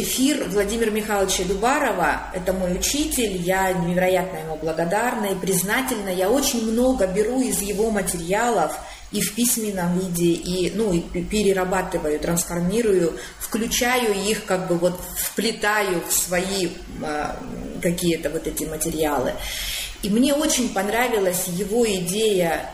эфир 0.00 0.44
Владимира 0.48 0.90
Михайловича 0.90 1.44
Дубарова, 1.44 2.30
это 2.34 2.52
мой 2.52 2.74
учитель, 2.74 3.36
я 3.36 3.72
невероятно 3.72 4.38
ему 4.38 4.56
благодарна 4.56 5.26
и 5.26 5.34
признательна, 5.34 6.10
я 6.10 6.30
очень 6.30 6.70
много 6.70 7.06
беру 7.06 7.40
из 7.40 7.60
его 7.62 7.90
материалов– 7.90 8.76
и 9.12 9.20
в 9.20 9.34
письменном 9.34 9.98
виде, 9.98 10.32
и, 10.32 10.70
ну, 10.74 10.92
и 10.92 11.00
перерабатываю, 11.00 12.18
трансформирую, 12.18 13.18
включаю 13.38 14.14
их, 14.14 14.44
как 14.44 14.66
бы 14.68 14.76
вот 14.76 15.00
вплетаю 15.16 16.02
в 16.06 16.12
свои 16.12 16.70
а, 17.02 17.36
какие-то 17.80 18.30
вот 18.30 18.46
эти 18.46 18.64
материалы. 18.64 19.34
И 20.02 20.10
мне 20.10 20.34
очень 20.34 20.70
понравилась 20.70 21.46
его 21.46 21.86
идея, 21.86 22.68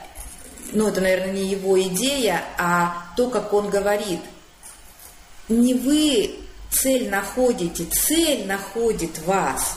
ну, 0.73 0.89
это, 0.89 1.03
наверное, 1.03 1.33
не 1.33 1.45
его 1.45 1.81
идея, 1.81 2.43
а 2.59 3.07
то, 3.17 3.29
как 3.29 3.53
он 3.53 3.69
говорит. 3.69 4.21
Не 5.49 5.75
вы 5.75 6.37
цель 6.73 7.09
находите, 7.09 7.85
цель 7.85 8.47
находит 8.47 9.19
вас. 9.27 9.77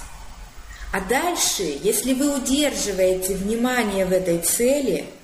А 0.92 1.02
дальше, 1.02 1.64
если 1.84 2.14
вы 2.14 2.36
удерживаете 2.36 3.36
внимание 3.36 4.06
в 4.06 4.12
этой 4.12 4.40
цели– 4.40 5.06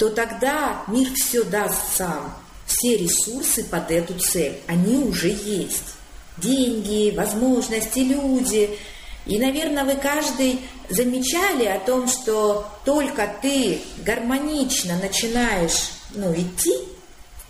то 0.00 0.08
тогда 0.08 0.82
мир 0.88 1.08
все 1.14 1.44
даст 1.44 1.96
сам. 1.98 2.34
Все 2.66 2.96
ресурсы 2.96 3.64
под 3.64 3.90
эту 3.90 4.14
цель, 4.18 4.58
они 4.66 4.96
уже 4.96 5.28
есть. 5.28 5.94
Деньги, 6.38 7.14
возможности, 7.14 7.98
люди. 7.98 8.78
И, 9.26 9.38
наверное, 9.38 9.84
вы 9.84 9.96
каждый 9.96 10.60
замечали 10.88 11.66
о 11.66 11.78
том, 11.80 12.08
что 12.08 12.66
только 12.86 13.30
ты 13.42 13.82
гармонично 13.98 14.96
начинаешь 14.96 15.90
ну, 16.14 16.32
идти, 16.32 16.72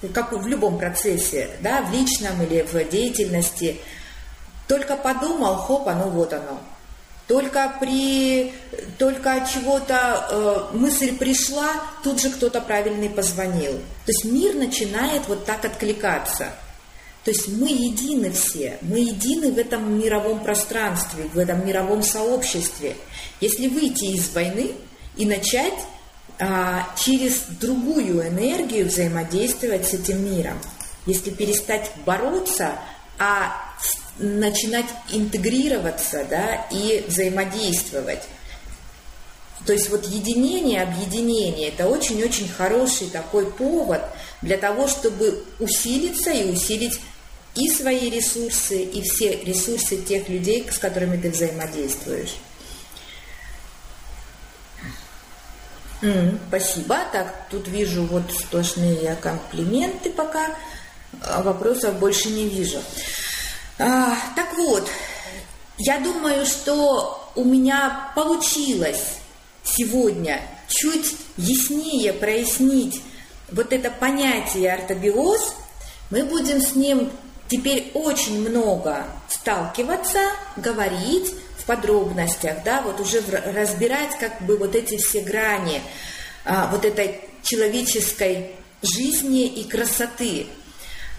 как 0.09 0.33
в 0.33 0.47
любом 0.47 0.79
процессе, 0.79 1.51
да, 1.61 1.83
в 1.83 1.93
личном 1.93 2.43
или 2.43 2.63
в 2.63 2.91
деятельности, 2.91 3.81
только 4.67 4.97
подумал, 4.97 5.57
хоп, 5.57 5.87
ну 5.87 6.09
вот 6.11 6.33
оно, 6.33 6.61
только 7.27 7.77
при 7.81 8.53
только 8.99 9.35
от 9.35 9.51
чего-то 9.51 10.27
э, 10.73 10.77
мысль 10.77 11.17
пришла, 11.17 11.69
тут 12.03 12.21
же 12.21 12.31
кто-то 12.31 12.61
правильный 12.61 13.09
позвонил. 13.09 13.73
То 13.73 14.09
есть 14.09 14.25
мир 14.25 14.55
начинает 14.55 15.29
вот 15.29 15.45
так 15.45 15.65
откликаться. 15.65 16.53
То 17.25 17.31
есть 17.31 17.49
мы 17.49 17.69
едины 17.69 18.33
все, 18.33 18.79
мы 18.81 18.99
едины 18.99 19.53
в 19.53 19.59
этом 19.59 19.99
мировом 19.99 20.43
пространстве, 20.43 21.31
в 21.33 21.39
этом 21.39 21.65
мировом 21.67 22.03
сообществе. 22.03 22.97
Если 23.41 23.69
выйти 23.69 24.07
из 24.17 24.31
войны 24.31 24.73
и 25.17 25.27
начать 25.27 25.79
через 26.97 27.43
другую 27.61 28.27
энергию 28.27 28.87
взаимодействовать 28.87 29.87
с 29.87 29.93
этим 29.93 30.25
миром, 30.25 30.59
если 31.05 31.31
перестать 31.31 31.93
бороться, 32.07 32.73
а 33.19 33.55
начинать 34.19 34.87
интегрироваться 35.11 36.27
да, 36.29 36.67
и 36.71 37.05
взаимодействовать. 37.07 38.23
То 39.67 39.75
есть 39.75 39.91
вот 39.91 40.07
единение, 40.07 40.83
объединение– 40.83 41.69
это 41.71 41.87
очень-очень 41.87 42.49
хороший 42.49 43.09
такой 43.09 43.51
повод 43.51 44.01
для 44.41 44.57
того, 44.57 44.89
чтобы 44.89 45.45
усилиться 45.59 46.31
и 46.31 46.51
усилить 46.51 46.99
и 47.55 47.69
свои 47.69 48.09
ресурсы, 48.09 48.83
и 48.83 49.03
все 49.03 49.37
ресурсы 49.45 49.99
тех 49.99 50.31
людей, 50.31 50.67
с 50.71 50.79
которыми 50.79 51.21
ты 51.21 51.31
взаимодействуешь. 51.31 52.37
Mm, 56.03 56.39
спасибо. 56.49 56.99
Так, 57.13 57.47
тут 57.51 57.69
вижу 57.69 58.05
вот 58.05 58.23
сплошные 58.33 59.17
комплименты 59.21 60.11
пока. 60.11 60.57
А 61.23 61.43
вопросов 61.43 61.99
больше 61.99 62.31
не 62.31 62.49
вижу. 62.49 62.79
А, 63.79 64.17
так 64.37 64.57
вот, 64.57 64.89
я 65.79 65.99
думаю, 65.99 66.47
что 66.47 67.31
у 67.35 67.45
меня 67.45 68.13
получилось 68.15 69.17
сегодня 69.65 70.41
чуть 70.69 71.17
яснее 71.37 72.13
прояснить 72.13 73.03
вот 73.51 73.73
это 73.73 73.91
понятие 73.91 74.73
ортобиоз. 74.73 75.55
Мы 76.11 76.25
будем 76.25 76.61
с 76.61 76.75
ним 76.75 77.11
теперь 77.49 77.91
очень 77.95 78.49
много 78.49 79.05
сталкиваться, 79.29 80.21
говорить 80.57 81.35
подробностях, 81.71 82.65
да, 82.65 82.83
вот 82.83 82.99
уже 82.99 83.23
разбирать 83.55 84.19
как 84.19 84.43
бы 84.43 84.57
вот 84.57 84.75
эти 84.75 84.97
все 84.97 85.21
грани 85.21 85.81
а, 86.45 86.67
вот 86.73 86.85
этой 86.85 87.21
человеческой 87.45 88.57
жизни 88.83 89.47
и 89.47 89.69
красоты. 89.69 90.49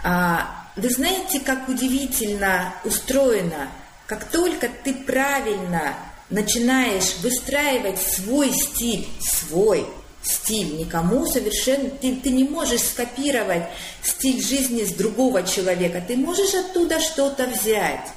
А, 0.04 0.68
вы 0.76 0.89
знаете, 0.89 1.39
как 1.39 1.70
удивительно 1.70 2.74
устроено, 2.84 3.70
как 4.08 4.26
только 4.26 4.68
ты 4.84 4.93
правильно 4.93 5.95
начинаешь 6.30 7.16
выстраивать 7.24 8.02
свой 8.02 8.52
стиль, 8.52 9.08
свой– 9.22 9.86
стиль 10.24 10.78
никому 10.78 11.26
совершенно... 11.26 11.89
Ты, 11.89 12.16
ты 12.18 12.30
не 12.30 12.43
можешь 12.43 12.82
скопировать 12.82 13.64
стиль 14.04 14.43
жизни 14.43 14.84
с 14.84 14.91
другого 14.93 15.43
человека. 15.43 16.04
Ты 16.06 16.18
можешь 16.18 16.54
оттуда 16.54 16.99
что-то 16.99 17.47
взять, 17.47 18.08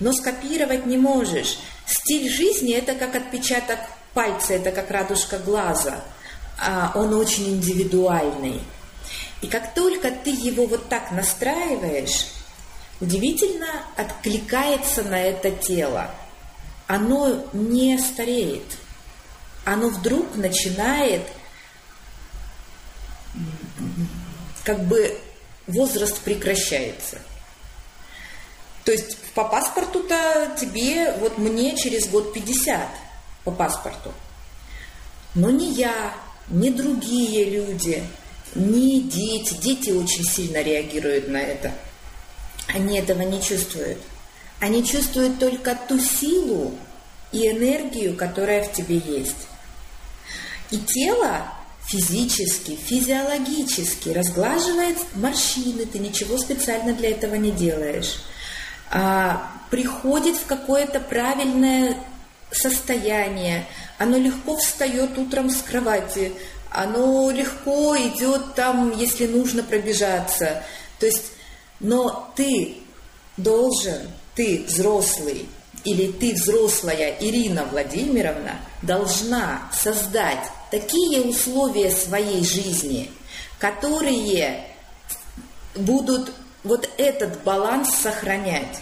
но 0.00 0.12
скопировать 0.12 0.86
не 0.86 0.98
можешь. 0.98 1.58
Стиль 1.86 2.30
жизни– 2.30 2.72
это 2.74 2.94
как 2.94 3.14
отпечаток 3.14 3.78
пальца, 4.14 4.54
это 4.54 4.72
как 4.72 4.90
радужка 4.90 5.38
глаза. 5.38 6.02
А 6.58 6.92
он 6.94 7.14
очень 7.14 7.48
индивидуальный. 7.48 8.60
И 9.40 9.46
как 9.46 9.74
только 9.74 10.10
ты 10.10 10.30
его 10.30 10.66
вот 10.66 10.88
так 10.88 11.12
настраиваешь, 11.12 12.26
удивительно 13.00 13.68
откликается 13.96 15.02
на 15.02 15.20
это 15.20 15.50
тело. 15.50 16.10
Оно 16.86 17.44
не 17.52 17.98
стареет– 17.98 18.64
оно 19.64 19.88
вдруг 19.88 20.36
начинает 20.36 21.22
как 24.64 24.84
бы 24.84 25.18
возраст 25.66 26.18
прекращается. 26.20 27.18
То 28.90 28.94
есть 28.94 29.18
по 29.36 29.44
паспорту-то 29.44 30.50
тебе, 30.60 31.12
вот 31.20 31.38
мне 31.38 31.76
через 31.76 32.08
год 32.08 32.32
50 32.32 32.88
по 33.44 33.52
паспорту. 33.52 34.12
Но 35.36 35.48
не 35.48 35.74
я, 35.74 36.12
не 36.48 36.70
другие 36.70 37.44
люди, 37.44 38.02
не 38.56 39.02
дети. 39.02 39.54
Дети 39.62 39.90
очень 39.90 40.24
сильно 40.24 40.60
реагируют 40.60 41.28
на 41.28 41.36
это. 41.36 41.72
Они 42.66 42.98
этого 42.98 43.22
не 43.22 43.40
чувствуют. 43.40 43.98
Они 44.58 44.84
чувствуют 44.84 45.38
только 45.38 45.78
ту 45.86 46.00
силу 46.00 46.74
и 47.30 47.48
энергию, 47.48 48.16
которая 48.16 48.64
в 48.64 48.72
тебе 48.72 48.96
есть. 48.96 49.46
И 50.72 50.78
тело 50.78 51.44
физически, 51.86 52.74
физиологически 52.74 54.08
разглаживает 54.08 54.98
морщины, 55.14 55.86
ты 55.86 56.00
ничего 56.00 56.36
специально 56.38 56.92
для 56.92 57.10
этого 57.10 57.36
не 57.36 57.52
делаешь. 57.52 58.16
А, 58.90 59.50
приходит 59.70 60.36
в 60.36 60.46
какое-то 60.46 61.00
правильное 61.00 61.96
состояние, 62.50 63.66
оно 63.98 64.18
легко 64.18 64.56
встает 64.56 65.16
утром 65.16 65.48
с 65.50 65.62
кровати, 65.62 66.32
оно 66.70 67.30
легко 67.30 67.96
идет 67.96 68.54
там, 68.54 68.96
если 68.96 69.26
нужно 69.26 69.62
пробежаться. 69.62 70.62
То 70.98 71.06
есть, 71.06 71.32
но 71.78 72.32
ты 72.34 72.78
должен, 73.36 74.08
ты 74.34 74.64
взрослый, 74.66 75.48
или 75.84 76.10
ты 76.12 76.34
взрослая 76.34 77.16
Ирина 77.20 77.64
Владимировна 77.64 78.56
должна 78.82 79.70
создать 79.72 80.44
такие 80.70 81.22
условия 81.22 81.90
своей 81.90 82.44
жизни, 82.44 83.10
которые 83.58 84.66
будут 85.74 86.32
вот 86.64 86.88
этот 86.98 87.42
баланс 87.42 87.94
сохранять. 87.94 88.80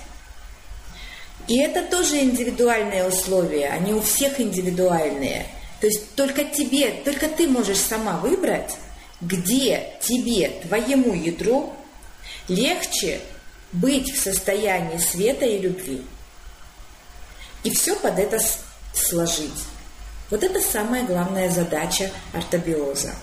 И 1.46 1.58
это 1.58 1.82
тоже 1.82 2.20
индивидуальные 2.20 3.06
условия, 3.08 3.68
они 3.68 3.94
у 3.94 4.02
всех 4.02 4.40
индивидуальные. 4.40 5.46
То 5.80 5.86
есть 5.86 6.14
только 6.14 6.44
тебе, 6.44 6.90
только 7.04 7.28
ты 7.28 7.46
можешь 7.48 7.78
сама 7.78 8.18
выбрать, 8.18 8.76
где 9.20 9.94
тебе, 10.00 10.50
твоему 10.62 11.14
ядру, 11.14 11.72
легче 12.48 13.20
быть 13.72 14.12
в 14.12 14.20
состоянии 14.20 14.98
света 14.98 15.46
и 15.46 15.58
любви. 15.58 16.02
И 17.64 17.70
все 17.70 17.96
под 17.96 18.18
это 18.18 18.38
сложить. 18.92 19.50
Вот 20.30 20.42
это 20.42 20.60
самая 20.60 21.04
главная 21.04 21.50
задача 21.50 22.10
ортобиоза. 22.32 23.14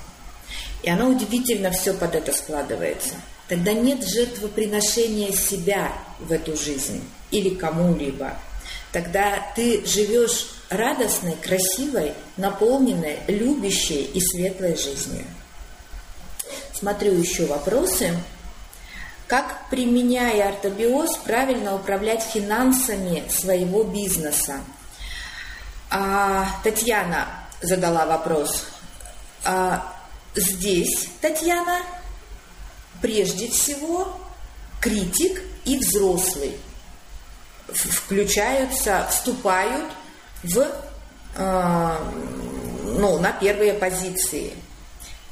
И 0.82 0.90
она 0.90 1.08
удивительно 1.08 1.72
все 1.72 1.94
под 1.94 2.16
это 2.16 2.32
складывается. 2.32 3.16
Тогда 3.48 3.74
нет 3.74 4.04
жертвоприношения 4.04 5.32
себя 5.32 5.92
в 6.20 6.32
эту 6.32 6.58
жизнь 6.58 7.04
или 7.32 7.54
кому-либо. 7.54 8.34
Тогда 8.92 9.46
ты 9.56 9.86
живешь 9.86 10.48
радостной, 10.70 11.36
красивой, 11.36 12.14
наполненной, 12.38 13.20
любящей 13.28 14.04
и 14.04 14.20
светлой 14.20 14.76
жизнью. 14.76 15.26
Смотрю 16.74 17.14
еще 17.14 17.46
вопросы. 17.46 18.18
Как, 19.28 19.70
применяя 19.70 20.50
ортобиоз, 20.50 21.18
правильно 21.18 21.76
управлять 21.76 22.24
финансами 22.24 23.24
своего 23.30 23.84
бизнеса? 23.84 24.60
А, 25.90 26.48
Татьяна 26.64 27.28
задала 27.62 28.06
вопрос. 28.06 28.66
А, 29.44 29.94
здесь, 30.36 31.10
Татьяна, 31.22 31.82
прежде 33.02 33.50
всего 33.50 34.20
критик 34.82 35.42
и 35.66 35.78
взрослый 35.78 36.58
включаются, 37.68 39.08
вступают 39.10 39.86
в, 40.44 40.68
э, 41.36 41.98
ну, 42.98 43.20
на 43.20 43.32
первые 43.32 43.74
позиции. 43.74 44.52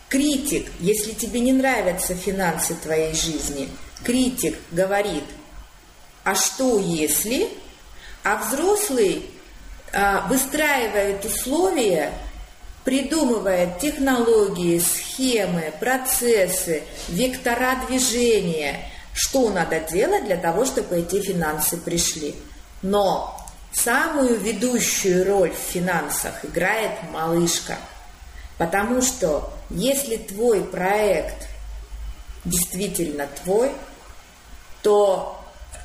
Критик, 0.10 0.72
если 0.80 1.14
тебе 1.14 1.40
не 1.40 1.54
нравятся 1.54 2.16
финансы 2.16 2.76
твоей 2.76 3.14
жизни, 3.14 3.70
критик 4.04 4.58
говорит, 4.72 5.24
а 6.24 6.36
что 6.36 6.80
если? 6.80 7.50
А 8.24 8.38
взрослый 8.38 9.30
а, 9.92 10.26
выстраивает 10.28 11.26
условия, 11.26 12.14
придумывает 12.84 13.80
технологии, 13.80 14.80
схемы, 14.80 15.74
процессы, 15.80 16.84
вектора 17.08 17.78
движения, 17.88 18.90
что 19.14 19.50
надо 19.50 19.80
делать 19.80 20.26
для 20.26 20.38
того, 20.38 20.66
чтобы 20.66 21.00
эти 21.00 21.22
финансы 21.22 21.78
пришли. 21.78 22.36
Но 22.82 23.38
самую 23.72 24.40
ведущую 24.40 25.26
роль 25.26 25.52
в 25.52 25.72
финансах 25.72 26.44
играет 26.44 26.92
малышка. 27.12 27.78
Потому 28.58 29.02
что 29.02 29.52
если 29.70 30.18
твой 30.18 30.64
проект 30.64 31.48
действительно 32.46 33.28
твой, 33.44 33.72
то 34.82 35.40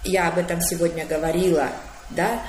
я 0.05 0.29
об 0.29 0.39
этом 0.39 0.61
сегодня 0.61 1.07
говорила, 1.07 1.69
да, 2.11 2.43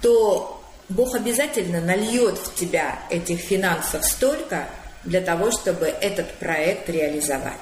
то 0.00 0.55
Бог 0.88 1.14
обязательно 1.16 1.80
нальет 1.80 2.38
в 2.38 2.54
тебя 2.54 3.00
этих 3.10 3.40
финансов 3.40 4.04
столько 4.04 4.68
для 5.04 5.20
того, 5.20 5.50
чтобы 5.50 5.86
этот 5.86 6.32
проект 6.34 6.88
реализовать. 6.88 7.54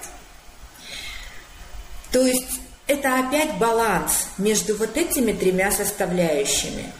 То 2.10 2.20
есть 2.20 2.60
это 2.86 3.18
опять 3.18 3.56
баланс 3.56 4.28
между 4.36 4.76
вот 4.76 4.96
этими 4.96 5.32
тремя 5.32 5.70
составляющими. 5.70 6.92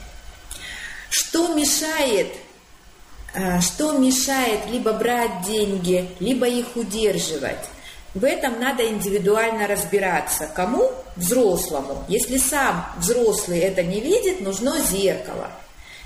Что 1.11 1.55
мешает, 1.55 2.33
а, 3.35 3.61
что 3.61 3.93
мешает 3.99 4.61
либо 4.71 4.95
брать 4.95 5.43
деньги, 5.43 6.09
либо 6.21 6.49
их 6.49 6.75
удерживать? 6.75 7.69
В 8.15 8.25
этом 8.25 8.61
надо 8.61 8.89
индивидуально 8.89 9.67
разбираться. 9.67 10.49
Кому? 10.55 10.91
Взрослому. 11.17 12.05
Если 12.09 12.39
сам 12.39 12.87
взрослый 12.97 13.59
это 13.59 13.83
не 13.83 14.01
видит, 14.01 14.41
нужно 14.41 14.81
зеркало– 14.81 15.51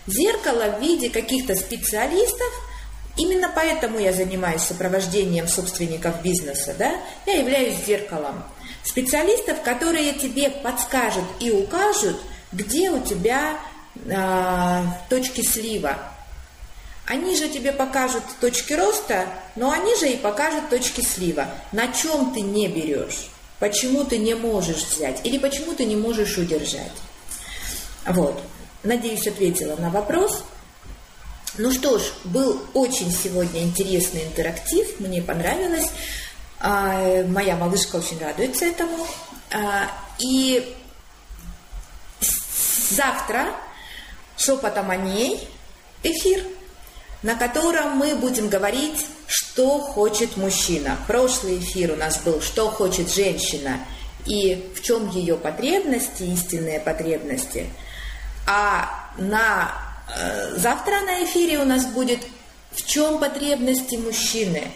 Зеркало 0.09 0.76
в 0.78 0.80
виде 0.80 1.11
каких-то 1.11 1.54
специалистов, 1.54 2.48
именно 3.18 3.52
поэтому 3.54 3.98
я 3.98 4.12
занимаюсь 4.12 4.62
сопровождением 4.62 5.46
собственников 5.46 6.22
бизнеса, 6.22 6.74
да, 6.78 6.94
я 7.26 7.40
являюсь 7.40 7.84
зеркалом. 7.84 8.42
Специалистов, 8.84 9.61
которые 9.62 10.14
тебе 10.14 10.48
подскажут 10.48 11.24
и 11.40 11.50
укажут, 11.50 12.16
где 12.52 12.90
у 12.90 13.02
тебя 13.02 13.59
э, 14.06 14.82
точки 15.11 15.42
слива. 15.42 15.98
они 17.06 17.36
же 17.36 17.50
тебе 17.50 17.72
покажут 17.72 18.22
точки 18.40 18.72
роста, 18.72 19.26
но 19.56 19.70
они 19.70 19.94
же 19.96 20.09
и 20.09 20.16
покажут 20.16 20.70
точки 20.70 21.02
слива. 21.02 21.48
На 21.72 21.88
чем 21.88 22.32
ты 22.32 22.40
не 22.40 22.66
берешь? 22.68 23.28
Почему 23.59 24.04
ты 24.04 24.16
не 24.16 24.34
можешь 24.34 24.84
взять? 24.84 25.20
Или 25.26 25.36
почему 25.36 25.74
ты 25.74 25.84
не 25.84 25.96
можешь 25.96 26.38
удержать? 26.38 26.92
Вот. 28.06 28.40
Надеюсь, 28.83 29.26
ответила 29.26 29.76
на 29.76 29.91
вопрос. 29.91 30.45
Ну 31.57 31.72
что 31.72 31.99
ж, 31.99 32.03
был 32.24 32.62
очень 32.74 33.11
сегодня 33.11 33.62
интересный 33.62 34.24
интерактив, 34.24 35.01
мне 35.01 35.20
понравилось. 35.22 35.91
А, 36.61 37.24
моя 37.24 37.57
малышка 37.57 37.97
очень 37.97 38.18
радуется 38.18 38.66
этому. 38.66 39.07
А, 39.51 39.91
и 40.18 40.74
завтра 42.91 43.55
шепотом 44.37 44.91
о 44.91 44.97
ней 44.97 45.49
эфир, 46.03 46.45
на 47.22 47.35
котором 47.35 47.97
мы 47.97 48.14
будем 48.14 48.49
говорить, 48.49 49.07
что 49.26 49.81
хочет 49.81 50.37
мужчина. 50.37 50.97
Прошлый 51.07 51.59
эфир 51.59 51.93
у 51.93 51.97
нас 51.97 52.20
был 52.22 52.41
«Что 52.41 52.70
хочет 52.70 53.12
женщина» 53.12 53.81
и 54.26 54.72
в 54.76 54.83
чем 54.83 55.11
ее 55.11 55.37
потребности, 55.37 56.22
истинные 56.22 56.81
потребности. 56.81 57.66
А 58.49 58.88
на 59.18 59.72
э, 60.16 60.57
завтра 60.57 61.01
на 61.03 61.24
эфире 61.24 61.59
у 61.59 61.64
нас 61.64 61.84
будет 61.86 62.20
«В 62.72 62.84
чем 62.84 63.18
потребности 63.18 63.96
мужчины?» 63.96 64.70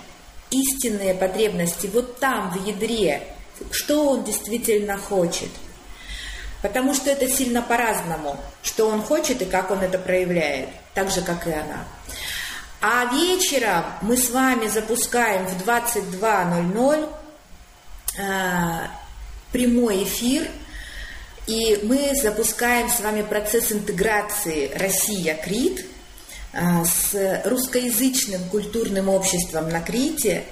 Истинные 0.51 1.15
потребности 1.15 1.87
вот 1.87 2.21
там, 2.21 2.51
в 2.51 2.67
ядре, 2.67 3.23
что 3.71 4.07
он 4.11 4.25
действительно 4.25 4.99
хочет– 4.99 5.49
Потому 6.63 6.95
что 6.95 7.11
это 7.11 7.29
сильно 7.29 7.61
по-разному, 7.61 8.39
что 8.63 8.89
он 8.89 9.03
хочет 9.03 9.43
и 9.43 9.45
как 9.45 9.73
он 9.73 9.81
это 9.81 9.99
проявляет, 9.99 10.69
так 10.95 11.11
же, 11.11 11.21
как 11.21 11.47
и 11.49 11.53
она. 11.53 11.85
А 12.81 13.07
вечером 13.13 13.85
мы 14.01 14.17
с 14.17 14.31
вами 14.31 14.69
запускаем 14.69 15.47
в 15.47 15.69
22.00 15.69 17.09
э, 18.17 18.87
прямой 19.51 20.05
эфир, 20.05 20.49
и 21.47 21.81
мы 21.83 22.13
запускаем 22.21 22.89
с 22.89 23.01
вами 23.01 23.23
процесс 23.23 23.73
интеграции 23.73 24.71
Россия-Крит 24.75 25.87
э, 26.53 26.85
с 26.85 27.43
русскоязычным 27.45 28.45
культурным 28.49 29.09
обществом 29.09 29.69
на 29.69 29.81
Крите. 29.81 30.45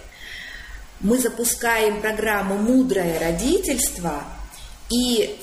Мы 1.01 1.18
запускаем 1.18 2.01
программу 2.01 2.57
«Мудрое 2.57 3.18
родительство», 3.18 4.24
и 4.91 5.38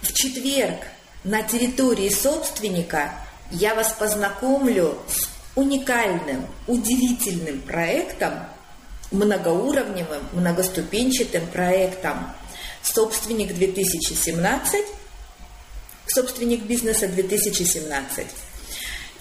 в 0.00 0.12
четверг 0.12 0.80
на 1.24 1.42
территории 1.42 2.08
собственника 2.08 3.12
я 3.50 3.74
вас 3.74 3.92
познакомлю 3.92 4.98
с 5.06 5.28
уникальным, 5.54 6.46
удивительным 6.66 7.60
проектом, 7.60 8.32
многоуровневым, 9.10 10.22
многоступенчатым 10.32 11.46
проектом 11.48 12.34
«Собственник 12.84 13.50
2017», 13.52 14.84
«Собственник 16.06 16.62
бизнеса 16.64 17.06
2017» 17.06 18.26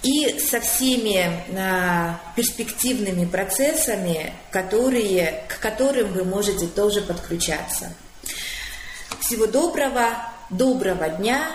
и 0.04 0.38
со 0.38 0.60
всеми 0.60 1.46
а, 1.58 2.20
перспективными 2.36 3.26
процессами, 3.26 4.34
которые, 4.52 5.46
к 5.48 5.60
которым 5.60 6.12
вы 6.12 6.26
можете 6.26 6.68
тоже 6.68 7.02
подключаться. 7.02 7.94
Всего 9.22 9.48
доброго! 9.48 10.34
доброго 10.50 11.10
дня, 11.10 11.52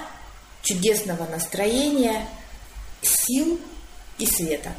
чудесного 0.62 1.26
настроения, 1.26 2.26
сил 3.00 3.60
и 4.18 4.26
света. 4.26 4.72